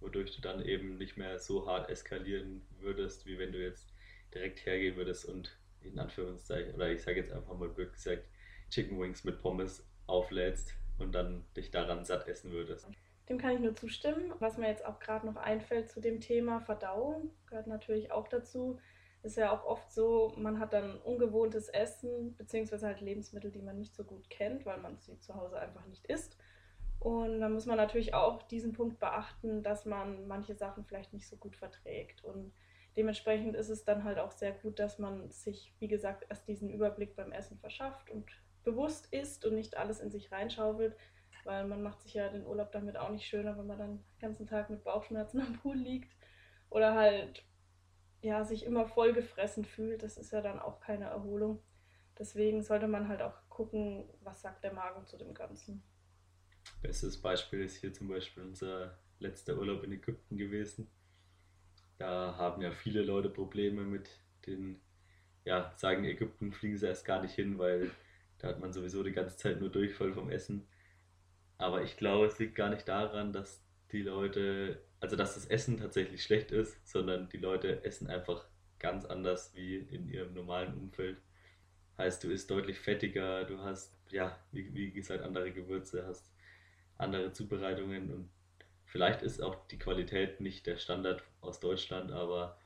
wodurch 0.00 0.34
du 0.34 0.40
dann 0.40 0.64
eben 0.64 0.98
nicht 0.98 1.16
mehr 1.16 1.38
so 1.38 1.66
hart 1.66 1.88
eskalieren 1.90 2.66
würdest, 2.80 3.26
wie 3.26 3.38
wenn 3.38 3.52
du 3.52 3.62
jetzt 3.62 3.92
direkt 4.34 4.64
hergehen 4.66 4.96
würdest 4.96 5.24
und 5.26 5.56
in 5.80 5.98
Anführungszeichen, 5.98 6.74
oder 6.74 6.90
ich 6.90 7.02
sage 7.02 7.18
jetzt 7.18 7.32
einfach 7.32 7.56
mal 7.56 7.68
blöd 7.68 7.92
gesagt, 7.92 8.24
Chicken 8.70 9.00
Wings 9.00 9.24
mit 9.24 9.40
Pommes 9.40 9.86
auflädst 10.06 10.74
und 10.98 11.12
dann 11.14 11.44
dich 11.56 11.70
daran 11.70 12.04
satt 12.04 12.26
essen 12.26 12.50
würdest. 12.50 12.88
Dem 13.28 13.38
kann 13.38 13.54
ich 13.54 13.60
nur 13.60 13.74
zustimmen. 13.74 14.32
Was 14.38 14.56
mir 14.56 14.68
jetzt 14.68 14.84
auch 14.84 15.00
gerade 15.00 15.26
noch 15.26 15.36
einfällt 15.36 15.90
zu 15.90 16.00
dem 16.00 16.20
Thema 16.20 16.60
Verdauung, 16.60 17.30
gehört 17.46 17.66
natürlich 17.66 18.12
auch 18.12 18.28
dazu. 18.28 18.78
Ist 19.26 19.36
ja 19.36 19.50
auch 19.50 19.64
oft 19.64 19.90
so, 19.90 20.32
man 20.36 20.60
hat 20.60 20.72
dann 20.72 21.00
ungewohntes 21.00 21.68
Essen, 21.68 22.36
beziehungsweise 22.36 22.86
halt 22.86 23.00
Lebensmittel, 23.00 23.50
die 23.50 23.60
man 23.60 23.76
nicht 23.76 23.92
so 23.92 24.04
gut 24.04 24.30
kennt, 24.30 24.64
weil 24.64 24.78
man 24.78 24.98
sie 25.00 25.18
zu 25.18 25.34
Hause 25.34 25.58
einfach 25.58 25.84
nicht 25.86 26.04
isst. 26.04 26.38
Und 27.00 27.40
dann 27.40 27.52
muss 27.52 27.66
man 27.66 27.76
natürlich 27.76 28.14
auch 28.14 28.44
diesen 28.44 28.72
Punkt 28.72 29.00
beachten, 29.00 29.64
dass 29.64 29.84
man 29.84 30.28
manche 30.28 30.54
Sachen 30.54 30.84
vielleicht 30.84 31.12
nicht 31.12 31.26
so 31.26 31.34
gut 31.36 31.56
verträgt. 31.56 32.22
Und 32.22 32.52
dementsprechend 32.96 33.56
ist 33.56 33.68
es 33.68 33.84
dann 33.84 34.04
halt 34.04 34.20
auch 34.20 34.30
sehr 34.30 34.52
gut, 34.52 34.78
dass 34.78 35.00
man 35.00 35.28
sich, 35.28 35.74
wie 35.80 35.88
gesagt, 35.88 36.24
erst 36.28 36.46
diesen 36.46 36.70
Überblick 36.70 37.16
beim 37.16 37.32
Essen 37.32 37.58
verschafft 37.58 38.08
und 38.10 38.30
bewusst 38.62 39.12
isst 39.12 39.44
und 39.44 39.56
nicht 39.56 39.76
alles 39.76 39.98
in 39.98 40.12
sich 40.12 40.30
reinschaufelt, 40.30 40.96
weil 41.42 41.66
man 41.66 41.82
macht 41.82 42.00
sich 42.00 42.14
ja 42.14 42.28
den 42.28 42.46
Urlaub 42.46 42.70
damit 42.70 42.96
auch 42.96 43.10
nicht 43.10 43.26
schöner, 43.26 43.58
wenn 43.58 43.66
man 43.66 43.78
dann 43.78 43.96
den 43.96 44.20
ganzen 44.20 44.46
Tag 44.46 44.70
mit 44.70 44.84
Bauchschmerzen 44.84 45.40
am 45.40 45.54
Pool 45.54 45.76
liegt 45.76 46.14
oder 46.70 46.94
halt 46.94 47.44
ja, 48.26 48.44
sich 48.44 48.64
immer 48.64 48.86
vollgefressen 48.86 49.64
fühlt. 49.64 50.02
Das 50.02 50.18
ist 50.18 50.32
ja 50.32 50.40
dann 50.40 50.58
auch 50.58 50.80
keine 50.80 51.06
Erholung. 51.06 51.62
Deswegen 52.18 52.62
sollte 52.62 52.88
man 52.88 53.08
halt 53.08 53.22
auch 53.22 53.34
gucken, 53.48 54.08
was 54.22 54.42
sagt 54.42 54.64
der 54.64 54.72
Magen 54.72 55.06
zu 55.06 55.16
dem 55.16 55.32
Ganzen. 55.32 55.82
Bestes 56.82 57.20
Beispiel 57.20 57.62
ist 57.62 57.76
hier 57.76 57.92
zum 57.92 58.08
Beispiel 58.08 58.42
unser 58.42 58.98
letzter 59.18 59.56
Urlaub 59.56 59.84
in 59.84 59.92
Ägypten 59.92 60.36
gewesen. 60.36 60.90
Da 61.98 62.36
haben 62.36 62.60
ja 62.62 62.72
viele 62.72 63.02
Leute 63.02 63.30
Probleme 63.30 63.82
mit 63.82 64.10
den, 64.46 64.80
ja, 65.44 65.72
sagen 65.76 66.04
Ägypten 66.04 66.52
fliegen 66.52 66.76
sie 66.76 66.86
erst 66.86 67.04
gar 67.04 67.22
nicht 67.22 67.34
hin, 67.34 67.58
weil 67.58 67.90
da 68.38 68.48
hat 68.48 68.60
man 68.60 68.72
sowieso 68.72 69.02
die 69.02 69.12
ganze 69.12 69.36
Zeit 69.36 69.60
nur 69.60 69.70
Durchfall 69.70 70.12
vom 70.12 70.30
Essen. 70.30 70.66
Aber 71.58 71.82
ich 71.82 71.96
glaube, 71.96 72.26
es 72.26 72.38
liegt 72.38 72.54
gar 72.54 72.68
nicht 72.68 72.86
daran, 72.88 73.32
dass 73.32 73.64
die 73.92 74.02
Leute, 74.02 74.82
also 75.00 75.16
dass 75.16 75.34
das 75.34 75.46
Essen 75.46 75.78
tatsächlich 75.78 76.22
schlecht 76.22 76.50
ist, 76.50 76.86
sondern 76.86 77.28
die 77.28 77.38
Leute 77.38 77.84
essen 77.84 78.08
einfach 78.08 78.46
ganz 78.78 79.04
anders 79.04 79.54
wie 79.54 79.76
in 79.76 80.08
ihrem 80.08 80.34
normalen 80.34 80.74
Umfeld. 80.74 81.18
Heißt, 81.98 82.22
du 82.24 82.30
isst 82.30 82.50
deutlich 82.50 82.78
fettiger, 82.78 83.44
du 83.44 83.58
hast, 83.58 83.96
ja, 84.10 84.38
wie, 84.52 84.72
wie 84.74 84.90
gesagt, 84.92 85.22
andere 85.22 85.52
Gewürze, 85.52 86.06
hast 86.06 86.30
andere 86.98 87.32
Zubereitungen 87.32 88.10
und 88.10 88.30
vielleicht 88.84 89.22
ist 89.22 89.42
auch 89.42 89.66
die 89.68 89.78
Qualität 89.78 90.40
nicht 90.40 90.66
der 90.66 90.76
Standard 90.76 91.22
aus 91.40 91.60
Deutschland, 91.60 92.12
aber 92.12 92.58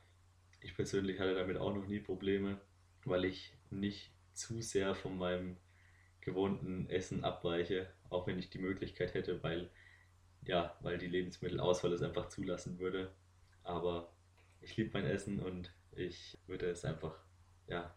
ich 0.61 0.75
persönlich 0.75 1.19
hatte 1.19 1.35
damit 1.35 1.57
auch 1.57 1.73
noch 1.73 1.87
nie 1.87 1.99
Probleme, 1.99 2.59
weil 3.05 3.25
ich 3.25 3.53
nicht 3.69 4.11
zu 4.33 4.61
sehr 4.61 4.95
von 4.95 5.17
meinem 5.17 5.57
gewohnten 6.21 6.89
Essen 6.89 7.23
abweiche, 7.23 7.91
auch 8.09 8.27
wenn 8.27 8.37
ich 8.37 8.49
die 8.49 8.59
Möglichkeit 8.59 9.13
hätte, 9.13 9.41
weil 9.43 9.69
ja, 10.43 10.75
weil 10.81 10.97
die 10.97 11.07
Lebensmittelauswahl 11.07 11.93
es 11.93 12.01
einfach 12.01 12.29
zulassen 12.29 12.79
würde. 12.79 13.11
Aber 13.63 14.11
ich 14.61 14.75
liebe 14.77 14.91
mein 14.93 15.05
Essen 15.05 15.39
und 15.39 15.73
ich 15.91 16.37
würde 16.47 16.69
es 16.69 16.85
einfach 16.85 17.17
ja, 17.67 17.93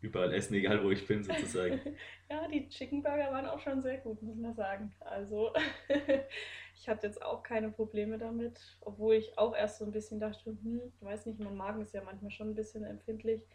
überall 0.00 0.32
essen, 0.32 0.54
egal 0.54 0.82
wo 0.84 0.90
ich 0.90 1.06
bin 1.06 1.22
sozusagen. 1.22 1.80
ja, 2.30 2.46
die 2.48 2.68
Chicken 2.68 3.02
Burger 3.02 3.32
waren 3.32 3.46
auch 3.46 3.60
schon 3.60 3.82
sehr 3.82 3.98
gut, 3.98 4.22
muss 4.22 4.36
man 4.36 4.54
sagen. 4.54 4.94
Also 5.00 5.52
ich 6.74 6.88
hatte 6.88 7.06
jetzt 7.06 7.22
auch 7.22 7.42
keine 7.42 7.70
Probleme 7.70 8.18
damit, 8.18 8.60
obwohl 8.80 9.14
ich 9.14 9.38
auch 9.38 9.54
erst 9.54 9.78
so 9.78 9.84
ein 9.84 9.92
bisschen 9.92 10.20
dachte, 10.20 10.50
hm, 10.50 10.92
weiß 11.00 11.26
nicht, 11.26 11.40
mein 11.40 11.56
Magen 11.56 11.82
ist 11.82 11.94
ja 11.94 12.02
manchmal 12.02 12.30
schon 12.30 12.50
ein 12.50 12.54
bisschen 12.54 12.84
empfindlich. 12.84 13.46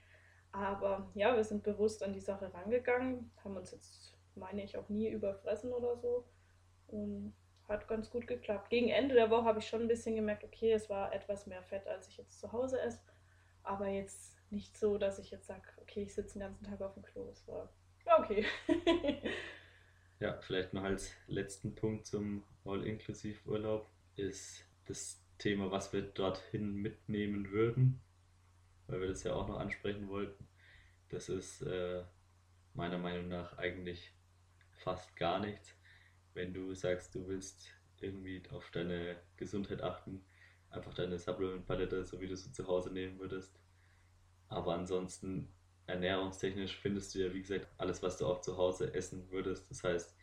Aber 0.51 1.09
ja, 1.15 1.35
wir 1.35 1.43
sind 1.45 1.63
bewusst 1.63 2.03
an 2.03 2.13
die 2.13 2.19
Sache 2.19 2.53
rangegangen, 2.53 3.31
haben 3.43 3.55
uns 3.55 3.71
jetzt, 3.71 4.17
meine 4.35 4.63
ich, 4.63 4.77
auch 4.77 4.89
nie 4.89 5.09
überfressen 5.09 5.71
oder 5.71 5.95
so. 5.97 6.25
Und 6.87 7.33
hat 7.71 7.87
ganz 7.87 8.09
gut 8.09 8.27
geklappt. 8.27 8.69
Gegen 8.69 8.89
Ende 8.89 9.15
der 9.15 9.29
Woche 9.29 9.45
habe 9.45 9.59
ich 9.59 9.67
schon 9.67 9.81
ein 9.81 9.87
bisschen 9.87 10.15
gemerkt, 10.15 10.43
okay, 10.43 10.73
es 10.73 10.89
war 10.89 11.13
etwas 11.13 11.47
mehr 11.47 11.63
Fett, 11.63 11.87
als 11.87 12.07
ich 12.07 12.17
jetzt 12.17 12.39
zu 12.39 12.51
Hause 12.51 12.79
esse. 12.81 12.99
Aber 13.63 13.87
jetzt 13.87 14.37
nicht 14.51 14.77
so, 14.77 14.97
dass 14.97 15.19
ich 15.19 15.31
jetzt 15.31 15.47
sage, 15.47 15.63
okay, 15.81 16.03
ich 16.03 16.13
sitze 16.13 16.37
den 16.37 16.47
ganzen 16.47 16.65
Tag 16.65 16.81
auf 16.81 16.93
dem 16.93 17.03
Klo. 17.03 17.29
Es 17.31 17.47
war 17.47 17.69
okay. 18.19 18.45
ja, 20.19 20.37
vielleicht 20.41 20.73
noch 20.73 20.83
als 20.83 21.13
letzten 21.27 21.75
Punkt 21.75 22.05
zum 22.05 22.43
All-Inklusiv-Urlaub 22.65 23.87
ist 24.15 24.65
das 24.85 25.23
Thema, 25.37 25.71
was 25.71 25.93
wir 25.93 26.01
dorthin 26.01 26.75
mitnehmen 26.75 27.51
würden 27.51 28.01
weil 28.91 29.01
wir 29.01 29.07
das 29.07 29.23
ja 29.23 29.33
auch 29.33 29.47
noch 29.47 29.57
ansprechen 29.57 30.09
wollten. 30.09 30.47
Das 31.09 31.29
ist 31.29 31.61
äh, 31.61 32.03
meiner 32.73 32.97
Meinung 32.97 33.29
nach 33.29 33.57
eigentlich 33.57 34.13
fast 34.71 35.15
gar 35.15 35.39
nichts. 35.39 35.73
Wenn 36.33 36.53
du 36.53 36.73
sagst, 36.73 37.13
du 37.15 37.27
willst 37.27 37.69
irgendwie 37.99 38.41
auf 38.51 38.69
deine 38.71 39.17
Gesundheit 39.37 39.81
achten, 39.81 40.23
einfach 40.69 40.93
deine 40.93 41.19
Supplement-Palette, 41.19 42.03
so 42.05 42.19
wie 42.21 42.27
du 42.27 42.35
sie 42.35 42.51
zu 42.51 42.67
Hause 42.67 42.91
nehmen 42.91 43.19
würdest. 43.19 43.59
Aber 44.47 44.73
ansonsten 44.73 45.53
ernährungstechnisch 45.87 46.77
findest 46.77 47.13
du 47.13 47.19
ja, 47.19 47.33
wie 47.33 47.41
gesagt, 47.41 47.67
alles, 47.77 48.01
was 48.01 48.17
du 48.17 48.25
auch 48.25 48.41
zu 48.41 48.57
Hause 48.57 48.93
essen 48.93 49.29
würdest. 49.29 49.69
Das 49.69 49.83
heißt, 49.83 50.15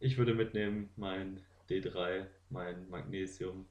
ich 0.00 0.18
würde 0.18 0.34
mitnehmen 0.34 0.90
mein 0.96 1.44
D3, 1.68 2.26
mein 2.50 2.88
Magnesium, 2.88 3.68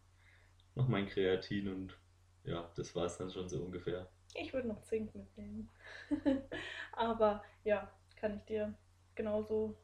noch 0.75 0.87
mein 0.87 1.07
Kreatin 1.07 1.67
und 1.67 1.97
ja, 2.43 2.71
das 2.75 2.95
war 2.95 3.05
es 3.05 3.17
dann 3.17 3.29
schon 3.29 3.47
so 3.47 3.63
ungefähr. 3.63 4.09
Ich 4.35 4.53
würde 4.53 4.67
noch 4.67 4.81
Zink 4.81 5.13
mitnehmen. 5.13 5.69
Aber 6.91 7.43
ja, 7.63 7.91
kann 8.15 8.37
ich 8.37 8.43
dir 8.45 8.73
genauso 9.15 9.77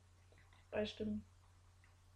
beistimmen. 0.71 1.23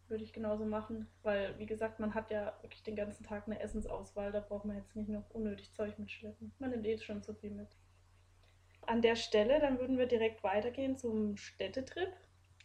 Würde 0.10 0.24
ich 0.24 0.34
genauso 0.34 0.66
machen, 0.66 1.08
weil 1.24 1.58
wie 1.58 1.66
gesagt, 1.66 2.00
man 2.00 2.14
hat 2.14 2.30
ja 2.30 2.54
wirklich 2.62 2.84
den 2.84 2.96
ganzen 2.96 3.24
Tag 3.24 3.48
eine 3.48 3.60
Essensauswahl, 3.60 4.32
da 4.32 4.42
braucht 4.42 4.66
man 4.66 4.78
jetzt 4.78 4.96
nicht 4.96 5.10
noch 5.10 5.30
unnötig 5.32 5.74
Zeug 5.74 5.98
mitschleppen. 5.98 6.52
Man 6.60 6.72
nimmt 6.72 6.86
eh 6.86 6.98
schon 6.98 7.24
zu 7.24 7.34
viel 7.34 7.52
mit. 7.52 7.70
An 8.86 9.02
der 9.02 9.16
Stelle, 9.16 9.60
dann 9.60 9.80
würden 9.80 9.98
wir 9.98 10.08
direkt 10.08 10.44
weitergehen 10.44 10.98
zum 10.98 11.38
Städtetrip. 11.38 12.12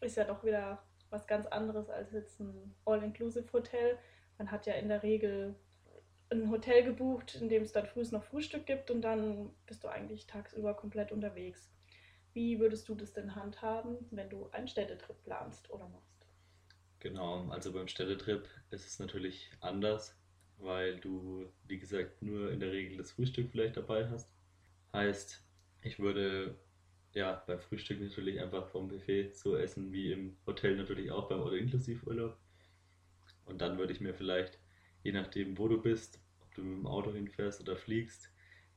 Ist 0.01 0.17
ja 0.17 0.25
doch 0.25 0.45
wieder 0.45 0.83
was 1.11 1.27
ganz 1.27 1.47
anderes 1.47 1.89
als 1.89 2.13
jetzt 2.13 2.41
ein 2.41 2.75
All-Inclusive-Hotel. 2.85 3.99
Man 4.37 4.51
hat 4.51 4.67
ja 4.67 4.75
in 4.75 4.89
der 4.89 5.03
Regel 5.03 5.55
ein 6.31 6.51
Hotel 6.51 6.85
gebucht, 6.85 7.37
in 7.37 7.49
dem 7.49 7.63
es 7.63 7.73
dann 7.73 7.87
früh 7.87 8.05
noch 8.11 8.25
Frühstück 8.25 8.67
gibt 8.67 8.91
und 8.91 9.03
dann 9.03 9.51
bist 9.67 9.83
du 9.85 9.89
eigentlich 9.89 10.27
tagsüber 10.27 10.75
komplett 10.75 11.13
unterwegs. 11.13 11.71
Wie 12.35 12.61
würdest 12.61 12.89
du 12.89 12.95
das 12.95 13.13
denn 13.13 13.35
handhaben, 13.35 13.97
wenn 14.11 14.29
du 14.29 14.49
einen 14.51 14.69
Städtetrip 14.69 15.23
planst 15.25 15.71
oder 15.71 15.89
machst? 15.89 16.08
Genau, 17.01 17.49
also 17.51 17.73
beim 17.73 17.89
Städtetrip 17.89 18.49
ist 18.71 18.87
es 18.87 18.99
natürlich 18.99 19.51
anders, 19.61 20.17
weil 20.59 20.99
du, 20.99 21.47
wie 21.67 21.79
gesagt, 21.79 22.23
nur 22.23 22.51
in 22.51 22.61
der 22.61 22.73
Regel 22.73 22.97
das 22.97 23.13
Frühstück 23.13 23.51
vielleicht 23.51 23.77
dabei 23.77 24.09
hast. 24.09 24.29
Heißt, 24.93 25.45
ich 25.83 25.99
würde 26.01 26.57
ja 27.13 27.43
beim 27.47 27.61
Frühstück 27.61 28.01
natürlich 28.01 28.41
einfach 28.41 28.69
vom 28.69 28.89
Buffet 28.89 29.33
so 29.33 29.57
essen 29.57 29.93
wie 29.93 30.13
im 30.13 30.37
Hotel 30.47 30.77
natürlich 30.77 31.11
auch 31.13 31.29
beim 31.29 31.43
All-Inklusiv-Urlaub. 31.43 32.37
Und 33.45 33.61
dann 33.61 33.79
würde 33.79 33.93
ich 33.93 34.01
mir 34.01 34.15
vielleicht 34.15 34.59
je 35.03 35.13
nachdem, 35.13 35.57
wo 35.57 35.69
du 35.69 35.81
bist, 35.81 36.21
ob 36.41 36.55
du 36.55 36.63
mit 36.63 36.79
dem 36.79 36.87
Auto 36.87 37.13
hinfährst 37.13 37.61
oder 37.61 37.77
fliegst. 37.77 38.31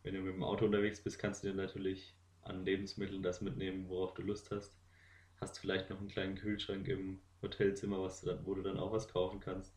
Wenn 0.03 0.13
du 0.13 0.21
mit 0.21 0.33
dem 0.33 0.43
Auto 0.43 0.65
unterwegs 0.65 1.01
bist, 1.03 1.19
kannst 1.19 1.43
du 1.43 1.49
dir 1.49 1.55
natürlich 1.55 2.15
an 2.43 2.65
Lebensmitteln 2.65 3.23
das 3.23 3.41
mitnehmen, 3.41 3.89
worauf 3.89 4.13
du 4.13 4.21
Lust 4.21 4.51
hast. 4.51 4.77
Hast 5.39 5.59
vielleicht 5.59 5.89
noch 5.89 5.99
einen 5.99 6.07
kleinen 6.07 6.35
Kühlschrank 6.35 6.87
im 6.87 7.19
Hotelzimmer, 7.41 8.01
was 8.01 8.21
du 8.21 8.27
dann, 8.27 8.45
wo 8.45 8.53
du 8.53 8.61
dann 8.61 8.79
auch 8.79 8.91
was 8.91 9.07
kaufen 9.07 9.39
kannst. 9.39 9.73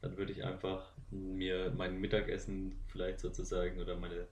Dann 0.00 0.16
würde 0.16 0.32
ich 0.32 0.44
einfach 0.44 0.92
mir 1.10 1.72
mein 1.76 2.00
Mittagessen 2.00 2.78
vielleicht 2.88 3.20
sozusagen 3.20 3.80
oder 3.80 3.96
meine 3.96 4.28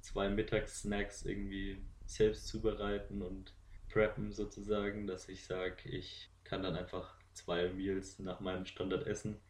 zwei 0.00 0.28
Mittagssnacks 0.28 1.24
irgendwie 1.24 1.82
selbst 2.06 2.46
zubereiten 2.48 3.22
und 3.22 3.54
preppen 3.88 4.32
sozusagen, 4.32 5.06
dass 5.06 5.28
ich 5.28 5.44
sage, 5.44 5.88
ich 5.88 6.30
kann 6.44 6.62
dann 6.62 6.76
einfach 6.76 7.18
zwei 7.32 7.68
Meals 7.70 8.18
nach 8.18 8.40
meinem 8.40 8.66
Standard 8.66 9.06
essen 9.06 9.40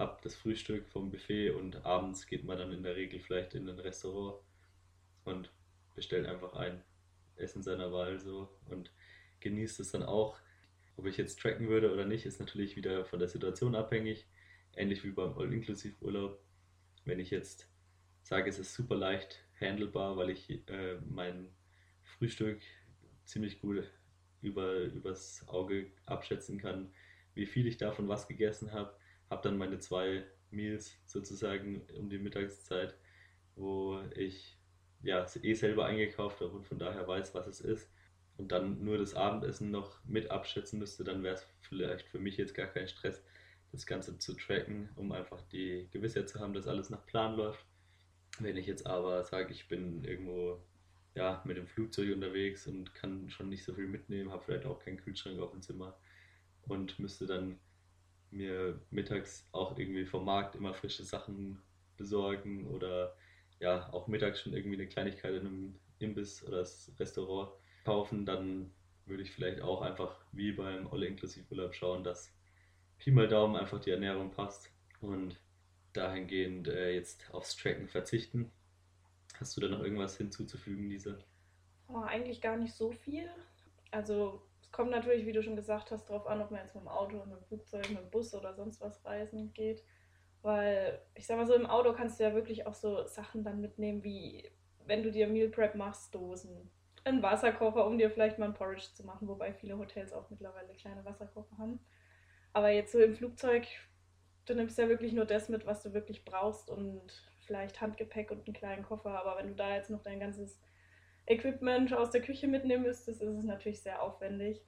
habe 0.00 0.18
das 0.22 0.34
Frühstück 0.34 0.88
vom 0.88 1.10
Buffet 1.10 1.50
und 1.50 1.84
abends 1.84 2.26
geht 2.26 2.42
man 2.44 2.58
dann 2.58 2.72
in 2.72 2.82
der 2.82 2.96
Regel 2.96 3.20
vielleicht 3.20 3.54
in 3.54 3.68
ein 3.68 3.78
Restaurant 3.78 4.42
und 5.24 5.52
bestellt 5.94 6.26
einfach 6.26 6.54
ein 6.54 6.82
Essen 7.36 7.62
seiner 7.62 7.92
Wahl 7.92 8.18
so 8.18 8.48
und 8.70 8.90
genießt 9.40 9.78
es 9.78 9.92
dann 9.92 10.02
auch. 10.02 10.38
Ob 11.00 11.06
ich 11.06 11.16
jetzt 11.16 11.40
tracken 11.40 11.70
würde 11.70 11.90
oder 11.90 12.04
nicht, 12.04 12.26
ist 12.26 12.40
natürlich 12.40 12.76
wieder 12.76 13.06
von 13.06 13.18
der 13.18 13.28
Situation 13.28 13.74
abhängig. 13.74 14.26
Ähnlich 14.76 15.02
wie 15.02 15.12
beim 15.12 15.32
All-Inklusiv-Urlaub. 15.32 16.38
Wenn 17.06 17.18
ich 17.18 17.30
jetzt 17.30 17.70
sage, 18.22 18.50
es 18.50 18.58
ist 18.58 18.74
super 18.74 18.96
leicht 18.96 19.42
handelbar, 19.58 20.18
weil 20.18 20.28
ich 20.28 20.50
äh, 20.68 20.98
mein 21.08 21.48
Frühstück 22.02 22.60
ziemlich 23.24 23.62
gut 23.62 23.82
über, 24.42 24.74
übers 24.74 25.48
Auge 25.48 25.90
abschätzen 26.04 26.58
kann, 26.58 26.92
wie 27.32 27.46
viel 27.46 27.66
ich 27.66 27.78
davon 27.78 28.06
was 28.06 28.28
gegessen 28.28 28.72
habe, 28.72 28.94
habe 29.30 29.40
dann 29.42 29.56
meine 29.56 29.78
zwei 29.78 30.26
Meals 30.50 31.00
sozusagen 31.06 31.80
um 31.96 32.10
die 32.10 32.18
Mittagszeit, 32.18 32.94
wo 33.54 34.02
ich 34.14 34.58
ja 35.02 35.26
eh 35.42 35.54
selber 35.54 35.86
eingekauft 35.86 36.42
habe 36.42 36.50
und 36.50 36.66
von 36.66 36.78
daher 36.78 37.08
weiß, 37.08 37.34
was 37.34 37.46
es 37.46 37.62
ist 37.62 37.90
und 38.40 38.52
dann 38.52 38.82
nur 38.82 38.96
das 38.96 39.14
Abendessen 39.14 39.70
noch 39.70 40.02
mit 40.04 40.30
abschätzen 40.30 40.78
müsste, 40.78 41.04
dann 41.04 41.22
wäre 41.22 41.34
es 41.34 41.46
vielleicht 41.60 42.08
für 42.08 42.18
mich 42.18 42.38
jetzt 42.38 42.54
gar 42.54 42.68
kein 42.68 42.88
Stress, 42.88 43.22
das 43.70 43.84
Ganze 43.84 44.16
zu 44.16 44.34
tracken, 44.34 44.88
um 44.96 45.12
einfach 45.12 45.42
die 45.42 45.88
Gewissheit 45.92 46.28
zu 46.28 46.40
haben, 46.40 46.54
dass 46.54 46.66
alles 46.66 46.88
nach 46.88 47.04
Plan 47.04 47.36
läuft. 47.36 47.64
Wenn 48.38 48.56
ich 48.56 48.66
jetzt 48.66 48.86
aber 48.86 49.22
sage, 49.24 49.52
ich 49.52 49.68
bin 49.68 50.02
irgendwo 50.04 50.58
ja, 51.14 51.42
mit 51.44 51.58
dem 51.58 51.66
Flugzeug 51.66 52.14
unterwegs 52.14 52.66
und 52.66 52.94
kann 52.94 53.28
schon 53.28 53.50
nicht 53.50 53.62
so 53.62 53.74
viel 53.74 53.86
mitnehmen, 53.86 54.32
habe 54.32 54.42
vielleicht 54.42 54.64
auch 54.64 54.78
keinen 54.78 54.96
Kühlschrank 54.96 55.38
auf 55.38 55.50
dem 55.50 55.60
Zimmer 55.60 55.98
und 56.62 56.98
müsste 56.98 57.26
dann 57.26 57.58
mir 58.30 58.80
mittags 58.90 59.46
auch 59.52 59.76
irgendwie 59.78 60.06
vom 60.06 60.24
Markt 60.24 60.54
immer 60.54 60.72
frische 60.72 61.04
Sachen 61.04 61.60
besorgen 61.98 62.66
oder 62.68 63.14
ja, 63.58 63.92
auch 63.92 64.08
mittags 64.08 64.40
schon 64.40 64.54
irgendwie 64.54 64.76
eine 64.76 64.88
Kleinigkeit 64.88 65.34
in 65.34 65.46
einem 65.46 65.74
Imbiss 65.98 66.42
oder 66.42 66.60
das 66.60 66.90
Restaurant 66.98 67.50
kaufen, 67.90 68.24
dann 68.24 68.70
würde 69.06 69.24
ich 69.24 69.32
vielleicht 69.32 69.60
auch 69.60 69.82
einfach 69.82 70.16
wie 70.30 70.52
beim 70.52 70.86
All-Inklusiv-Urlaub 70.92 71.74
schauen, 71.74 72.04
dass 72.04 72.32
Pi 72.98 73.10
mal 73.10 73.26
Daumen 73.26 73.56
einfach 73.56 73.80
die 73.80 73.90
Ernährung 73.90 74.30
passt 74.30 74.70
und 75.00 75.36
dahingehend 75.92 76.68
äh, 76.68 76.94
jetzt 76.94 77.28
aufs 77.34 77.56
Tracken 77.56 77.88
verzichten. 77.88 78.52
Hast 79.40 79.56
du 79.56 79.60
da 79.60 79.66
noch 79.66 79.82
irgendwas 79.82 80.16
hinzuzufügen, 80.16 80.88
Lisa? 80.88 81.18
Oh, 81.88 82.02
eigentlich 82.02 82.40
gar 82.40 82.56
nicht 82.56 82.74
so 82.74 82.92
viel. 82.92 83.28
Also 83.90 84.40
kommt 84.70 84.92
natürlich, 84.92 85.26
wie 85.26 85.32
du 85.32 85.42
schon 85.42 85.56
gesagt 85.56 85.90
hast, 85.90 86.08
darauf 86.08 86.28
an, 86.28 86.40
ob 86.40 86.52
man 86.52 86.60
jetzt 86.60 86.76
mit 86.76 86.84
dem 86.84 86.88
Auto, 86.88 87.16
mit 87.24 87.38
dem 87.38 87.44
Flugzeug, 87.48 87.88
mit 87.88 87.98
dem 87.98 88.10
Bus 88.10 88.32
oder 88.34 88.54
sonst 88.54 88.80
was 88.80 89.04
reisen 89.04 89.52
geht. 89.52 89.82
Weil, 90.42 91.00
ich 91.16 91.26
sag 91.26 91.38
mal 91.38 91.46
so, 91.46 91.54
im 91.54 91.66
Auto 91.66 91.92
kannst 91.92 92.20
du 92.20 92.24
ja 92.24 92.34
wirklich 92.34 92.68
auch 92.68 92.74
so 92.74 93.04
Sachen 93.08 93.42
dann 93.42 93.60
mitnehmen, 93.60 94.04
wie 94.04 94.48
wenn 94.86 95.02
du 95.02 95.10
dir 95.10 95.26
Meal 95.26 95.48
Prep 95.48 95.74
machst, 95.74 96.14
Dosen. 96.14 96.70
Ein 97.04 97.22
Wasserkocher, 97.22 97.86
um 97.86 97.98
dir 97.98 98.10
vielleicht 98.10 98.38
mal 98.38 98.46
ein 98.46 98.54
Porridge 98.54 98.88
zu 98.94 99.04
machen, 99.04 99.26
wobei 99.26 99.52
viele 99.52 99.78
Hotels 99.78 100.12
auch 100.12 100.28
mittlerweile 100.30 100.74
kleine 100.74 101.04
Wasserkocher 101.04 101.56
haben. 101.58 101.80
Aber 102.52 102.70
jetzt 102.70 102.92
so 102.92 102.98
im 103.00 103.14
Flugzeug, 103.14 103.66
du 104.46 104.54
nimmst 104.54 104.76
ja 104.78 104.88
wirklich 104.88 105.12
nur 105.12 105.24
das 105.24 105.48
mit, 105.48 105.66
was 105.66 105.82
du 105.82 105.94
wirklich 105.94 106.24
brauchst 106.24 106.68
und 106.68 107.02
vielleicht 107.46 107.80
Handgepäck 107.80 108.30
und 108.30 108.46
einen 108.46 108.54
kleinen 108.54 108.82
Koffer. 108.82 109.18
Aber 109.18 109.38
wenn 109.38 109.48
du 109.48 109.54
da 109.54 109.74
jetzt 109.74 109.90
noch 109.90 110.02
dein 110.02 110.20
ganzes 110.20 110.60
Equipment 111.26 111.92
aus 111.94 112.10
der 112.10 112.22
Küche 112.22 112.48
mitnehmen 112.48 112.82
müsstest, 112.82 113.22
ist 113.22 113.36
es 113.36 113.44
natürlich 113.44 113.82
sehr 113.82 114.02
aufwendig. 114.02 114.62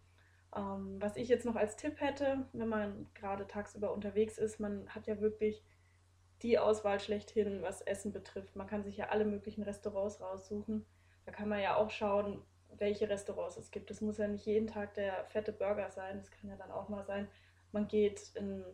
Ähm, 0.57 0.97
was 1.01 1.17
ich 1.17 1.29
jetzt 1.29 1.45
noch 1.45 1.57
als 1.57 1.77
Tipp 1.77 2.01
hätte, 2.01 2.47
wenn 2.53 2.69
man 2.69 3.09
gerade 3.15 3.47
tagsüber 3.47 3.93
unterwegs 3.93 4.39
ist, 4.39 4.61
man 4.61 4.89
hat 4.89 5.07
ja 5.07 5.21
wirklich 5.21 5.65
die 6.43 6.59
Auswahl 6.59 7.01
schlechthin, 7.01 7.63
was 7.63 7.83
Essen 7.83 8.13
betrifft. 8.13 8.57
Man 8.57 8.67
kann 8.67 8.85
sich 8.85 8.97
ja 8.97 9.09
alle 9.09 9.25
möglichen 9.25 9.63
Restaurants 9.63 10.21
raussuchen. 10.21 10.85
Da 11.25 11.33
kann 11.33 11.49
man 11.49 11.61
ja 11.61 11.77
auch 11.77 11.91
schauen, 11.91 12.43
welche 12.79 13.09
Restaurants 13.09 13.57
es 13.57 13.71
gibt. 13.71 13.91
Es 13.91 14.01
muss 14.01 14.19
ja 14.19 14.27
nicht 14.27 14.47
jeden 14.47 14.67
Tag 14.67 14.95
der 14.95 15.25
fette 15.27 15.53
Burger 15.53 15.91
sein. 15.91 16.19
Das 16.19 16.31
kann 16.31 16.51
ja 16.51 16.57
dann 16.57 16.71
auch 16.71 16.89
mal 16.89 17.05
sein, 17.05 17.29
man 17.73 17.89
geht 17.89 18.33
in, 18.35 18.65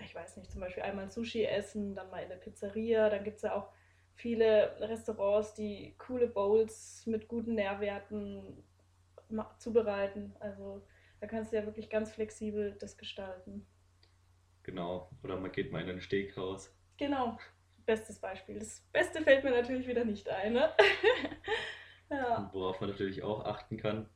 ich 0.00 0.14
weiß 0.14 0.36
nicht, 0.36 0.50
zum 0.50 0.60
Beispiel 0.60 0.82
einmal 0.82 1.10
Sushi 1.10 1.44
essen, 1.44 1.94
dann 1.94 2.10
mal 2.10 2.22
in 2.22 2.30
eine 2.30 2.40
Pizzeria. 2.40 3.10
Dann 3.10 3.24
gibt 3.24 3.36
es 3.36 3.42
ja 3.42 3.54
auch 3.54 3.68
viele 4.14 4.76
Restaurants, 4.80 5.54
die 5.54 5.94
coole 5.98 6.26
Bowls 6.26 7.04
mit 7.06 7.28
guten 7.28 7.54
Nährwerten 7.54 8.62
zubereiten. 9.58 10.34
Also 10.40 10.86
da 11.20 11.26
kannst 11.26 11.52
du 11.52 11.56
ja 11.56 11.66
wirklich 11.66 11.90
ganz 11.90 12.12
flexibel 12.12 12.76
das 12.78 12.96
gestalten. 12.96 13.66
Genau, 14.62 15.10
oder 15.22 15.36
man 15.36 15.52
geht 15.52 15.72
mal 15.72 15.82
in 15.82 15.90
ein 15.90 16.00
Steakhaus. 16.00 16.74
Genau, 16.96 17.38
bestes 17.86 18.18
Beispiel. 18.18 18.58
Das 18.58 18.80
Beste 18.92 19.22
fällt 19.22 19.44
mir 19.44 19.50
natürlich 19.50 19.86
wieder 19.86 20.04
nicht 20.04 20.28
ein. 20.28 20.54
Ne? 20.54 20.70
ja. 22.10 22.50
Worauf 22.52 22.80
man 22.80 22.90
natürlich 22.90 23.22
auch 23.22 23.44
achten 23.44 23.76
kann, 23.76 24.08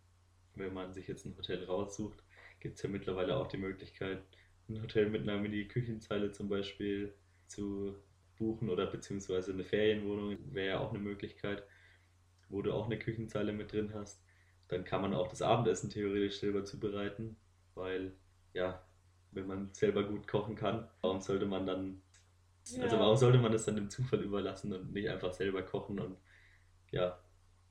wenn 0.54 0.74
man 0.74 0.92
sich 0.92 1.08
jetzt 1.08 1.24
ein 1.24 1.36
Hotel 1.36 1.64
raussucht, 1.64 2.22
gibt 2.60 2.76
es 2.76 2.82
ja 2.82 2.88
mittlerweile 2.88 3.36
auch 3.36 3.46
die 3.46 3.58
Möglichkeit, 3.58 4.22
ein 4.68 4.82
Hotel 4.82 5.08
mit 5.08 5.22
einer 5.22 5.38
Mini-Küchenzeile 5.38 6.32
zum 6.32 6.48
Beispiel 6.48 7.14
zu 7.46 7.96
buchen 8.36 8.68
oder 8.70 8.86
beziehungsweise 8.86 9.52
eine 9.52 9.64
Ferienwohnung 9.64 10.36
wäre 10.52 10.68
ja 10.68 10.80
auch 10.80 10.90
eine 10.90 10.98
Möglichkeit, 10.98 11.64
wo 12.48 12.62
du 12.62 12.72
auch 12.72 12.86
eine 12.86 12.98
Küchenzeile 12.98 13.52
mit 13.52 13.72
drin 13.72 13.92
hast. 13.94 14.22
Dann 14.68 14.84
kann 14.84 15.02
man 15.02 15.14
auch 15.14 15.28
das 15.28 15.42
Abendessen 15.42 15.90
theoretisch 15.90 16.38
selber 16.40 16.64
zubereiten, 16.64 17.36
weil 17.74 18.12
ja, 18.52 18.82
wenn 19.32 19.46
man 19.46 19.72
selber 19.72 20.04
gut 20.04 20.26
kochen 20.26 20.56
kann, 20.56 20.88
warum 21.00 21.20
sollte 21.20 21.46
man 21.46 21.66
dann, 21.66 22.02
ja. 22.76 22.84
also 22.84 22.98
warum 22.98 23.16
sollte 23.16 23.38
man 23.38 23.52
das 23.52 23.64
dann 23.64 23.76
dem 23.76 23.90
Zufall 23.90 24.20
überlassen 24.20 24.72
und 24.72 24.92
nicht 24.92 25.08
einfach 25.08 25.32
selber 25.32 25.62
kochen 25.62 25.98
und 26.00 26.16
ja, 26.90 27.18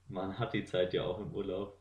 man 0.08 0.38
hat 0.38 0.54
die 0.54 0.66
Zeit 0.66 0.94
ja 0.94 1.04
auch 1.04 1.20
im 1.20 1.34
Urlaub 1.34 1.80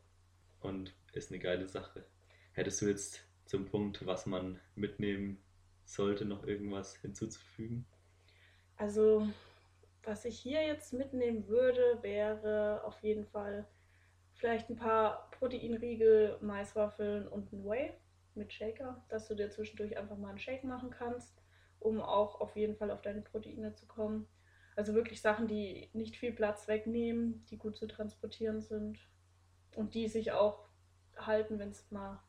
und 0.59 0.93
ist 1.13 1.31
eine 1.31 1.39
geile 1.39 1.67
Sache. 1.67 2.05
Hättest 2.53 2.81
du 2.81 2.87
jetzt 2.87 3.23
zum 3.45 3.65
Punkt, 3.65 4.05
was 4.05 4.25
man 4.25 4.59
mitnehmen 4.75 5.41
sollte, 5.85 6.25
noch 6.25 6.43
irgendwas 6.45 6.95
hinzuzufügen? 6.97 7.85
Also, 8.75 9.27
was 10.03 10.25
ich 10.25 10.37
hier 10.39 10.65
jetzt 10.65 10.93
mitnehmen 10.93 11.47
würde, 11.47 11.99
wäre 12.01 12.83
auf 12.83 13.01
jeden 13.01 13.25
Fall 13.25 13.67
vielleicht 14.33 14.69
ein 14.69 14.75
paar 14.75 15.31
Proteinriegel, 15.31 16.37
Maiswaffeln 16.41 17.27
und 17.27 17.51
ein 17.51 17.63
Whey 17.63 17.93
mit 18.35 18.53
Shaker, 18.53 19.03
dass 19.09 19.27
du 19.27 19.35
dir 19.35 19.49
zwischendurch 19.49 19.97
einfach 19.97 20.17
mal 20.17 20.29
einen 20.29 20.39
Shake 20.39 20.63
machen 20.63 20.91
kannst, 20.91 21.41
um 21.79 22.01
auch 22.01 22.41
auf 22.41 22.55
jeden 22.55 22.75
Fall 22.75 22.91
auf 22.91 23.01
deine 23.01 23.21
Proteine 23.21 23.73
zu 23.73 23.85
kommen. 23.85 24.27
Also 24.75 24.93
wirklich 24.93 25.21
Sachen, 25.21 25.47
die 25.47 25.89
nicht 25.93 26.17
viel 26.17 26.31
Platz 26.31 26.67
wegnehmen, 26.67 27.45
die 27.49 27.57
gut 27.57 27.77
zu 27.77 27.87
transportieren 27.87 28.61
sind 28.61 28.99
und 29.75 29.95
die 29.95 30.07
sich 30.07 30.31
auch 30.31 30.69
halten, 31.17 31.59
wenn 31.59 31.69
es 31.69 31.89
mal 31.91 32.21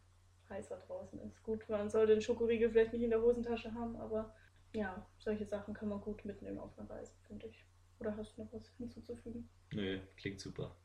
heißer 0.49 0.79
draußen 0.87 1.21
ist. 1.21 1.43
Gut, 1.43 1.69
man 1.69 1.91
soll 1.91 2.07
den 2.07 2.23
Schokoriegel 2.23 2.71
vielleicht 2.71 2.93
nicht 2.93 3.03
in 3.03 3.11
der 3.11 3.21
Hosentasche 3.21 3.75
haben, 3.75 3.97
aber 3.97 4.35
ja, 4.73 5.07
solche 5.19 5.45
Sachen 5.47 5.75
kann 5.75 5.89
man 5.89 6.01
gut 6.01 6.25
mitnehmen 6.25 6.59
auf 6.59 6.79
einer 6.79 6.89
Reise, 6.89 7.13
finde 7.27 7.47
ich. 7.49 7.67
Oder 7.99 8.17
hast 8.17 8.37
du 8.37 8.43
noch 8.45 8.53
was 8.53 8.69
hinzuzufügen? 8.77 9.49
Nö, 9.73 10.01
klingt 10.17 10.41
super. 10.41 10.77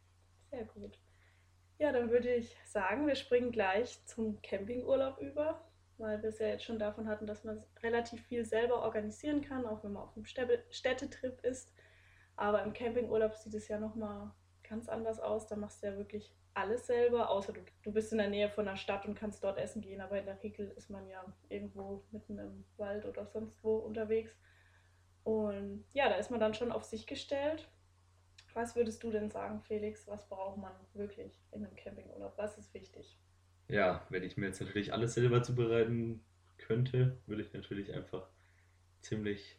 Sehr 0.50 0.66
gut. 0.66 1.00
Ja, 1.80 1.92
dann 1.92 2.10
würde 2.10 2.34
ich 2.34 2.56
sagen, 2.66 3.08
wir 3.08 3.16
springen 3.16 3.52
gleich 3.52 4.06
zum 4.06 4.42
Campingurlaub 4.42 5.20
über, 5.20 5.64
weil 5.98 6.22
wir 6.22 6.30
es 6.30 6.40
ja 6.40 6.48
jetzt 6.48 6.64
schon 6.64 6.80
davon 6.80 7.08
hatten, 7.08 7.28
dass 7.28 7.44
man 7.44 7.64
relativ 7.82 8.22
viel 8.26 8.46
selber 8.46 8.82
organisieren 8.82 9.42
kann, 9.42 9.66
auch 9.66 9.84
wenn 9.84 9.94
man 9.94 10.04
auf 10.04 10.16
einem 10.16 10.26
Städtetrip 10.26 11.44
ist. 11.44 11.74
Aber 12.36 12.64
im 12.64 12.74
Campingurlaub 12.74 13.36
sieht 13.36 13.54
es 13.54 13.68
ja 13.68 13.80
nochmal 13.80 14.32
ganz 14.68 14.90
anders 14.90 15.20
aus. 15.20 15.48
Da 15.48 15.56
machst 15.56 15.84
du 15.84 15.88
ja 15.88 15.98
wirklich 15.98 16.34
alles 16.56 16.88
selber, 16.88 17.30
außer 17.30 17.54
du, 17.54 17.62
du 17.84 17.92
bist 17.92 18.12
in 18.12 18.20
der 18.20 18.30
Nähe 18.30 18.50
von 18.50 18.68
einer 18.68 18.78
Stadt 18.78 19.06
und 19.06 19.16
kannst 19.16 19.44
dort 19.44 19.58
essen 19.58 19.82
gehen, 19.82 20.02
aber 20.02 20.20
in 20.20 20.26
der 20.26 20.42
Regel 20.44 20.70
ist 20.78 20.90
man 20.90 21.08
ja 21.08 21.26
irgendwo 21.50 22.04
mitten 22.12 22.38
im 22.38 22.64
Wald 22.78 23.06
oder 23.06 23.26
sonst 23.26 23.64
wo 23.64 23.78
unterwegs. 23.78 24.36
Und 25.24 25.86
ja, 25.94 26.10
da 26.10 26.16
ist 26.16 26.32
man 26.32 26.40
dann 26.40 26.54
schon 26.54 26.72
auf 26.72 26.84
sich 26.84 27.08
gestellt. 27.08 27.68
Was 28.54 28.76
würdest 28.76 29.04
du 29.04 29.10
denn 29.10 29.32
sagen, 29.32 29.62
Felix? 29.62 30.08
Was 30.08 30.28
braucht 30.28 30.58
man 30.58 30.74
wirklich 30.94 31.42
in 31.52 31.66
einem 31.66 31.76
Campingurlaub? 31.76 32.38
Was 32.38 32.58
ist 32.58 32.74
wichtig? 32.74 33.18
Ja, 33.74 34.06
wenn 34.10 34.22
ich 34.22 34.38
mir 34.38 34.46
jetzt 34.46 34.62
natürlich 34.62 34.94
alles 34.94 35.16
selber 35.16 35.42
zubereiten 35.42 36.24
könnte, 36.60 37.18
würde 37.26 37.42
ich 37.42 37.54
natürlich 37.54 37.92
einfach 37.92 38.30
ziemlich 39.02 39.58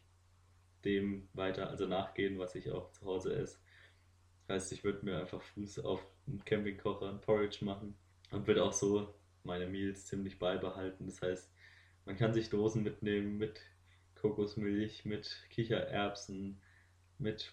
dem 0.85 1.27
weiter, 1.33 1.69
also 1.69 1.85
nachgehen, 1.85 2.39
was 2.39 2.55
ich 2.55 2.71
auch 2.71 2.89
zu 2.91 3.05
Hause 3.05 3.35
esse. 3.35 3.57
Heißt, 4.47 4.71
ich 4.71 4.85
würde 4.85 5.03
mir 5.03 5.19
einfach 5.19 5.41
Fuß 5.41 5.79
auf 5.79 6.01
einen 6.27 6.45
Campingkocher, 6.45 7.09
ein 7.09 7.19
Porridge 7.19 7.65
machen 7.65 7.97
und 8.31 8.47
würde 8.47 8.63
auch 8.63 8.71
so 8.71 9.13
meine 9.43 9.67
Meals 9.67 10.05
ziemlich 10.05 10.39
beibehalten. 10.39 11.07
Das 11.07 11.21
heißt, 11.21 11.51
man 12.05 12.15
kann 12.15 12.33
sich 12.33 12.49
Dosen 12.49 12.83
mitnehmen 12.83 13.37
mit 13.37 13.59
Kokosmilch, 14.15 15.03
mit 15.03 15.45
Kichererbsen, 15.49 16.61
mit 17.17 17.51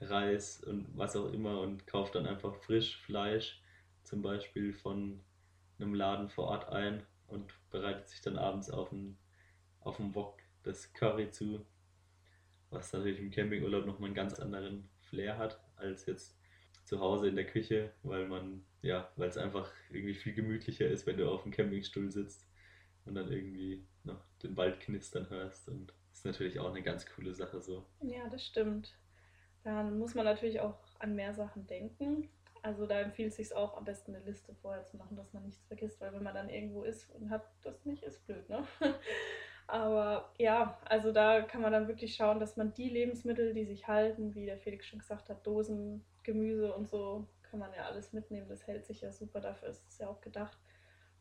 Reis 0.00 0.62
und 0.62 0.86
was 0.98 1.16
auch 1.16 1.32
immer 1.32 1.62
und 1.62 1.86
kauft 1.86 2.14
dann 2.14 2.26
einfach 2.26 2.54
frisch 2.56 2.98
Fleisch, 2.98 3.62
zum 4.04 4.20
Beispiel 4.20 4.74
von 4.74 5.24
einem 5.78 5.94
Laden 5.94 6.28
vor 6.28 6.46
Ort 6.46 6.68
ein 6.68 7.02
und 7.26 7.52
bereitet 7.70 8.08
sich 8.08 8.20
dann 8.20 8.38
abends 8.38 8.70
auf 8.70 8.90
dem 8.90 9.16
auf 9.80 9.96
dem 9.96 10.14
das 10.64 10.92
Curry 10.92 11.30
zu, 11.30 11.64
was 12.70 12.92
natürlich 12.92 13.20
im 13.20 13.30
Campingurlaub 13.30 13.86
nochmal 13.86 14.08
einen 14.08 14.14
ganz 14.14 14.38
anderen 14.38 14.88
Flair 15.00 15.38
hat 15.38 15.60
als 15.76 16.06
jetzt 16.06 16.38
zu 16.84 17.00
Hause 17.00 17.28
in 17.28 17.36
der 17.36 17.46
Küche, 17.46 17.92
weil 18.02 18.26
man, 18.26 18.64
ja, 18.82 19.10
weil 19.16 19.28
es 19.28 19.36
einfach 19.36 19.70
irgendwie 19.90 20.14
viel 20.14 20.34
gemütlicher 20.34 20.86
ist, 20.86 21.06
wenn 21.06 21.16
du 21.16 21.30
auf 21.30 21.42
dem 21.42 21.52
Campingstuhl 21.52 22.10
sitzt 22.10 22.46
und 23.04 23.14
dann 23.14 23.30
irgendwie 23.30 23.86
noch 24.04 24.22
den 24.42 24.56
Wald 24.56 24.80
knistern 24.80 25.28
hörst. 25.30 25.68
Und 25.68 25.92
das 26.10 26.18
ist 26.18 26.24
natürlich 26.26 26.58
auch 26.60 26.70
eine 26.70 26.82
ganz 26.82 27.06
coole 27.06 27.34
Sache 27.34 27.60
so. 27.60 27.86
Ja, 28.02 28.28
das 28.28 28.44
stimmt. 28.44 28.94
Dann 29.64 29.98
muss 29.98 30.14
man 30.14 30.24
natürlich 30.24 30.60
auch 30.60 30.78
an 30.98 31.14
mehr 31.14 31.34
Sachen 31.34 31.66
denken. 31.66 32.28
Also 32.68 32.84
da 32.84 33.00
empfiehlt 33.00 33.30
es 33.30 33.36
sich 33.36 33.56
auch 33.56 33.78
am 33.78 33.86
besten 33.86 34.14
eine 34.14 34.22
Liste 34.26 34.54
vorher 34.56 34.84
zu 34.84 34.98
machen, 34.98 35.16
dass 35.16 35.32
man 35.32 35.42
nichts 35.42 35.64
vergisst, 35.64 35.98
weil 36.02 36.12
wenn 36.12 36.22
man 36.22 36.34
dann 36.34 36.50
irgendwo 36.50 36.82
ist 36.82 37.08
und 37.14 37.30
hat 37.30 37.48
das 37.62 37.82
nicht, 37.86 38.02
ist 38.02 38.26
blöd, 38.26 38.46
ne? 38.50 38.62
Aber 39.66 40.34
ja, 40.36 40.78
also 40.84 41.10
da 41.10 41.40
kann 41.40 41.62
man 41.62 41.72
dann 41.72 41.88
wirklich 41.88 42.14
schauen, 42.14 42.38
dass 42.38 42.58
man 42.58 42.74
die 42.74 42.90
Lebensmittel, 42.90 43.54
die 43.54 43.64
sich 43.64 43.88
halten, 43.88 44.34
wie 44.34 44.44
der 44.44 44.58
Felix 44.58 44.86
schon 44.86 44.98
gesagt 44.98 45.30
hat, 45.30 45.46
Dosen, 45.46 46.04
Gemüse 46.24 46.74
und 46.74 46.90
so, 46.90 47.26
kann 47.42 47.58
man 47.58 47.72
ja 47.72 47.86
alles 47.86 48.12
mitnehmen. 48.12 48.50
Das 48.50 48.66
hält 48.66 48.84
sich 48.84 49.00
ja 49.00 49.12
super, 49.12 49.40
dafür 49.40 49.70
ist 49.70 49.88
es 49.88 49.96
ja 49.96 50.08
auch 50.08 50.20
gedacht. 50.20 50.58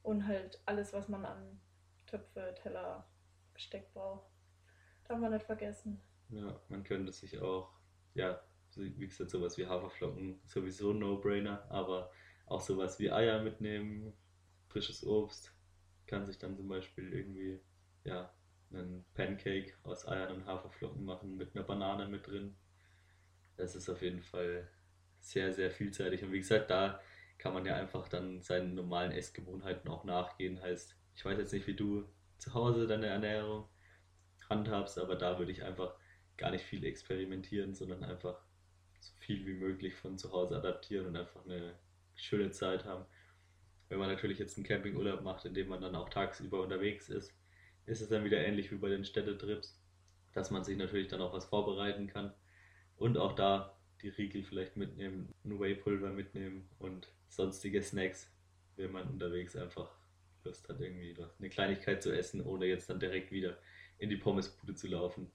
Und 0.03 0.27
halt 0.27 0.61
alles, 0.65 0.91
was 0.91 1.07
man 1.07 1.23
an 1.23 1.61
Töpfe, 2.07 2.55
Teller, 2.61 3.07
Besteck 3.53 3.93
braucht. 3.93 4.29
Darf 5.07 5.17
man 5.17 5.31
nicht 5.31 5.45
vergessen. 5.45 6.01
Ja, 6.27 6.59
man 6.67 6.83
könnte 6.83 7.13
sich 7.13 7.39
auch, 7.39 7.71
ja, 8.15 8.37
wie 8.77 9.07
gesagt, 9.07 9.29
sowas 9.29 9.57
wie 9.57 9.67
Haferflocken, 9.67 10.39
sowieso 10.45 10.93
No-Brainer, 10.93 11.69
aber 11.69 12.11
auch 12.45 12.61
sowas 12.61 12.99
wie 12.99 13.11
Eier 13.11 13.41
mitnehmen, 13.41 14.13
frisches 14.67 15.05
Obst, 15.05 15.53
kann 16.05 16.25
sich 16.25 16.37
dann 16.37 16.55
zum 16.55 16.67
Beispiel 16.67 17.13
irgendwie, 17.13 17.59
ja, 18.03 18.33
einen 18.71 19.05
Pancake 19.13 19.73
aus 19.83 20.07
Eiern 20.07 20.35
und 20.35 20.45
Haferflocken 20.45 21.03
machen 21.03 21.37
mit 21.37 21.55
einer 21.55 21.65
Banane 21.65 22.07
mit 22.07 22.27
drin. 22.27 22.55
Das 23.55 23.75
ist 23.75 23.89
auf 23.89 24.01
jeden 24.01 24.21
Fall 24.21 24.69
sehr, 25.19 25.53
sehr 25.53 25.71
vielseitig. 25.71 26.23
Und 26.23 26.31
wie 26.31 26.39
gesagt, 26.39 26.69
da 26.69 26.99
kann 27.37 27.53
man 27.53 27.65
ja 27.65 27.75
einfach 27.75 28.07
dann 28.07 28.41
seinen 28.41 28.75
normalen 28.75 29.11
Essgewohnheiten 29.11 29.89
auch 29.89 30.03
nachgehen. 30.03 30.61
Heißt, 30.61 30.97
ich 31.15 31.25
weiß 31.25 31.37
jetzt 31.37 31.53
nicht, 31.53 31.67
wie 31.67 31.75
du 31.75 32.07
zu 32.37 32.53
Hause 32.53 32.87
deine 32.87 33.07
Ernährung 33.07 33.69
handhabst, 34.49 34.99
aber 34.99 35.15
da 35.15 35.39
würde 35.39 35.51
ich 35.51 35.63
einfach 35.63 35.95
gar 36.37 36.51
nicht 36.51 36.63
viel 36.63 36.85
experimentieren, 36.85 37.73
sondern 37.73 38.03
einfach 38.03 38.39
so 39.07 39.15
viel 39.19 39.45
wie 39.45 39.53
möglich 39.53 39.95
von 39.95 40.17
zu 40.17 40.31
Hause 40.31 40.57
adaptieren 40.57 41.07
und 41.07 41.15
einfach 41.15 41.43
eine 41.45 41.75
schöne 42.15 42.51
Zeit 42.51 42.85
haben. 42.85 43.05
Wenn 43.89 43.99
man 43.99 44.09
natürlich 44.09 44.39
jetzt 44.39 44.57
einen 44.57 44.65
Campingurlaub 44.65 45.21
macht, 45.21 45.45
in 45.45 45.53
dem 45.53 45.69
man 45.69 45.81
dann 45.81 45.95
auch 45.95 46.09
tagsüber 46.09 46.61
unterwegs 46.61 47.09
ist, 47.09 47.33
ist 47.85 48.01
es 48.01 48.09
dann 48.09 48.25
wieder 48.25 48.45
ähnlich 48.45 48.71
wie 48.71 48.77
bei 48.77 48.89
den 48.89 49.05
Städtetrips, 49.05 49.79
dass 50.33 50.51
man 50.51 50.63
sich 50.63 50.77
natürlich 50.77 51.07
dann 51.07 51.21
auch 51.21 51.33
was 51.33 51.45
vorbereiten 51.45 52.07
kann 52.07 52.33
und 52.97 53.17
auch 53.17 53.33
da 53.33 53.77
die 54.01 54.09
Riegel 54.09 54.43
vielleicht 54.43 54.75
mitnehmen, 54.75 55.33
ein 55.45 55.59
Whey-Pulver 55.59 56.09
mitnehmen 56.09 56.69
und 56.79 57.07
sonstige 57.29 57.81
Snacks, 57.81 58.29
wenn 58.75 58.91
man 58.91 59.07
unterwegs 59.07 59.55
einfach 59.55 59.89
Lust 60.43 60.67
hat, 60.69 60.79
irgendwie 60.81 61.15
eine 61.39 61.49
Kleinigkeit 61.49 62.03
zu 62.03 62.15
essen, 62.15 62.45
ohne 62.45 62.65
jetzt 62.65 62.89
dann 62.89 62.99
direkt 62.99 63.31
wieder 63.31 63.57
in 63.97 64.09
die 64.09 64.17
Pommesbude 64.17 64.75
zu 64.75 64.87
laufen. 64.87 65.31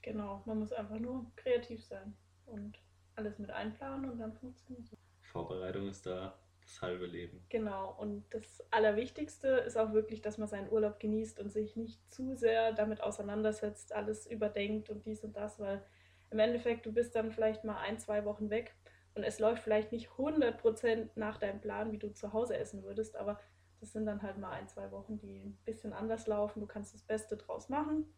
Genau, 0.00 0.42
man 0.46 0.60
muss 0.60 0.72
einfach 0.72 0.98
nur 0.98 1.30
kreativ 1.36 1.84
sein 1.84 2.16
und 2.48 2.78
alles 3.14 3.38
mit 3.38 3.50
einplanen 3.50 4.10
und 4.10 4.18
dann 4.18 4.32
funktioniert 4.32 4.84
es. 4.84 4.98
Vorbereitung 5.22 5.88
ist 5.88 6.06
da 6.06 6.38
das 6.62 6.82
halbe 6.82 7.06
Leben. 7.06 7.44
Genau, 7.48 7.96
und 7.98 8.24
das 8.30 8.62
Allerwichtigste 8.70 9.48
ist 9.48 9.76
auch 9.76 9.92
wirklich, 9.92 10.20
dass 10.20 10.38
man 10.38 10.48
seinen 10.48 10.70
Urlaub 10.70 11.00
genießt 11.00 11.40
und 11.40 11.50
sich 11.50 11.76
nicht 11.76 11.98
zu 12.12 12.34
sehr 12.34 12.72
damit 12.72 13.02
auseinandersetzt, 13.02 13.94
alles 13.94 14.26
überdenkt 14.26 14.90
und 14.90 15.06
dies 15.06 15.24
und 15.24 15.36
das, 15.36 15.58
weil 15.58 15.82
im 16.30 16.38
Endeffekt, 16.38 16.84
du 16.84 16.92
bist 16.92 17.14
dann 17.14 17.32
vielleicht 17.32 17.64
mal 17.64 17.78
ein, 17.78 17.98
zwei 17.98 18.24
Wochen 18.24 18.50
weg 18.50 18.74
und 19.14 19.24
es 19.24 19.38
läuft 19.38 19.62
vielleicht 19.62 19.92
nicht 19.92 20.10
100% 20.10 21.08
nach 21.14 21.38
deinem 21.38 21.60
Plan, 21.60 21.90
wie 21.90 21.98
du 21.98 22.12
zu 22.12 22.32
Hause 22.32 22.56
essen 22.56 22.82
würdest, 22.82 23.16
aber 23.16 23.40
das 23.80 23.92
sind 23.92 24.06
dann 24.06 24.22
halt 24.22 24.38
mal 24.38 24.50
ein, 24.50 24.68
zwei 24.68 24.90
Wochen, 24.90 25.18
die 25.18 25.38
ein 25.38 25.58
bisschen 25.64 25.92
anders 25.92 26.26
laufen. 26.26 26.60
Du 26.60 26.66
kannst 26.66 26.94
das 26.94 27.02
Beste 27.02 27.36
draus 27.36 27.68
machen 27.68 28.12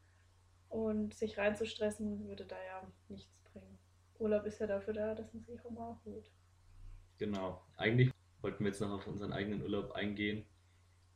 und 0.68 1.14
sich 1.14 1.38
reinzustressen 1.38 2.26
würde 2.26 2.46
da 2.46 2.56
ja 2.56 2.86
nichts. 3.08 3.39
Urlaub 4.20 4.44
ist 4.46 4.60
ja 4.60 4.66
dafür 4.66 4.94
da, 4.94 5.14
dass 5.14 5.32
man 5.32 5.42
sich 5.42 5.64
auch 5.64 5.70
mal 5.70 5.90
erholt. 5.90 6.30
Genau. 7.18 7.62
Eigentlich 7.76 8.12
wollten 8.40 8.64
wir 8.64 8.70
jetzt 8.70 8.80
noch 8.80 8.92
auf 8.92 9.06
unseren 9.06 9.32
eigenen 9.32 9.62
Urlaub 9.62 9.92
eingehen, 9.92 10.44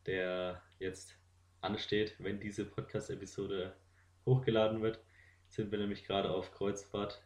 der 0.06 0.62
jetzt 0.78 1.16
ansteht, 1.60 2.16
wenn 2.18 2.40
diese 2.40 2.64
Podcast-Episode 2.64 3.74
hochgeladen 4.26 4.82
wird 4.82 5.00
sind 5.54 5.70
wir 5.70 5.78
nämlich 5.78 6.04
gerade 6.04 6.30
auf 6.30 6.52
Kreuzfahrt 6.52 7.22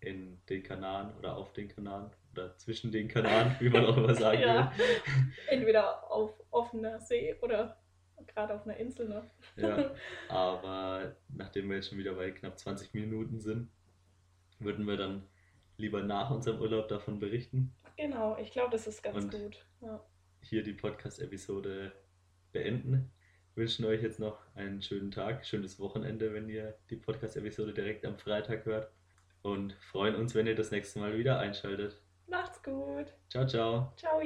in 0.00 0.38
den 0.48 0.62
Kanaren 0.62 1.16
oder 1.16 1.36
auf 1.36 1.52
den 1.52 1.68
Kanaren 1.68 2.10
oder 2.32 2.56
zwischen 2.58 2.92
den 2.92 3.08
Kanaren, 3.08 3.56
wie 3.60 3.70
man 3.70 3.86
auch 3.86 3.96
immer 3.96 4.14
sagen 4.14 4.40
ja. 4.42 4.72
will. 4.76 5.00
Entweder 5.48 6.10
auf 6.10 6.32
offener 6.50 7.00
See 7.00 7.34
oder 7.40 7.78
gerade 8.26 8.54
auf 8.54 8.66
einer 8.66 8.76
Insel. 8.76 9.08
Ne? 9.08 9.30
Ja, 9.56 9.94
aber 10.28 11.16
nachdem 11.28 11.68
wir 11.68 11.76
jetzt 11.76 11.88
schon 11.88 11.98
wieder 11.98 12.14
bei 12.14 12.30
knapp 12.32 12.58
20 12.58 12.92
Minuten 12.92 13.40
sind, 13.40 13.70
würden 14.58 14.86
wir 14.86 14.96
dann 14.96 15.26
lieber 15.76 16.02
nach 16.02 16.30
unserem 16.30 16.60
Urlaub 16.60 16.88
davon 16.88 17.18
berichten. 17.18 17.74
Genau, 17.96 18.36
ich 18.38 18.50
glaube, 18.52 18.70
das 18.70 18.86
ist 18.86 19.02
ganz 19.02 19.24
Und 19.24 19.30
gut. 19.30 19.64
Ja. 19.80 20.04
Hier 20.42 20.62
die 20.62 20.72
Podcast-Episode 20.72 21.92
beenden 22.52 23.10
wünschen 23.54 23.84
euch 23.84 24.02
jetzt 24.02 24.18
noch 24.18 24.38
einen 24.54 24.82
schönen 24.82 25.10
Tag, 25.10 25.46
schönes 25.46 25.78
Wochenende, 25.78 26.32
wenn 26.34 26.48
ihr 26.48 26.76
die 26.90 26.96
Podcast-Episode 26.96 27.72
direkt 27.72 28.04
am 28.04 28.18
Freitag 28.18 28.64
hört. 28.66 28.90
Und 29.42 29.74
freuen 29.74 30.14
uns, 30.14 30.34
wenn 30.34 30.46
ihr 30.46 30.54
das 30.54 30.70
nächste 30.70 30.98
Mal 31.00 31.18
wieder 31.18 31.38
einschaltet. 31.38 32.00
Macht's 32.26 32.62
gut. 32.62 33.12
Ciao, 33.28 33.46
ciao. 33.46 33.92
Ciao. 33.96 34.22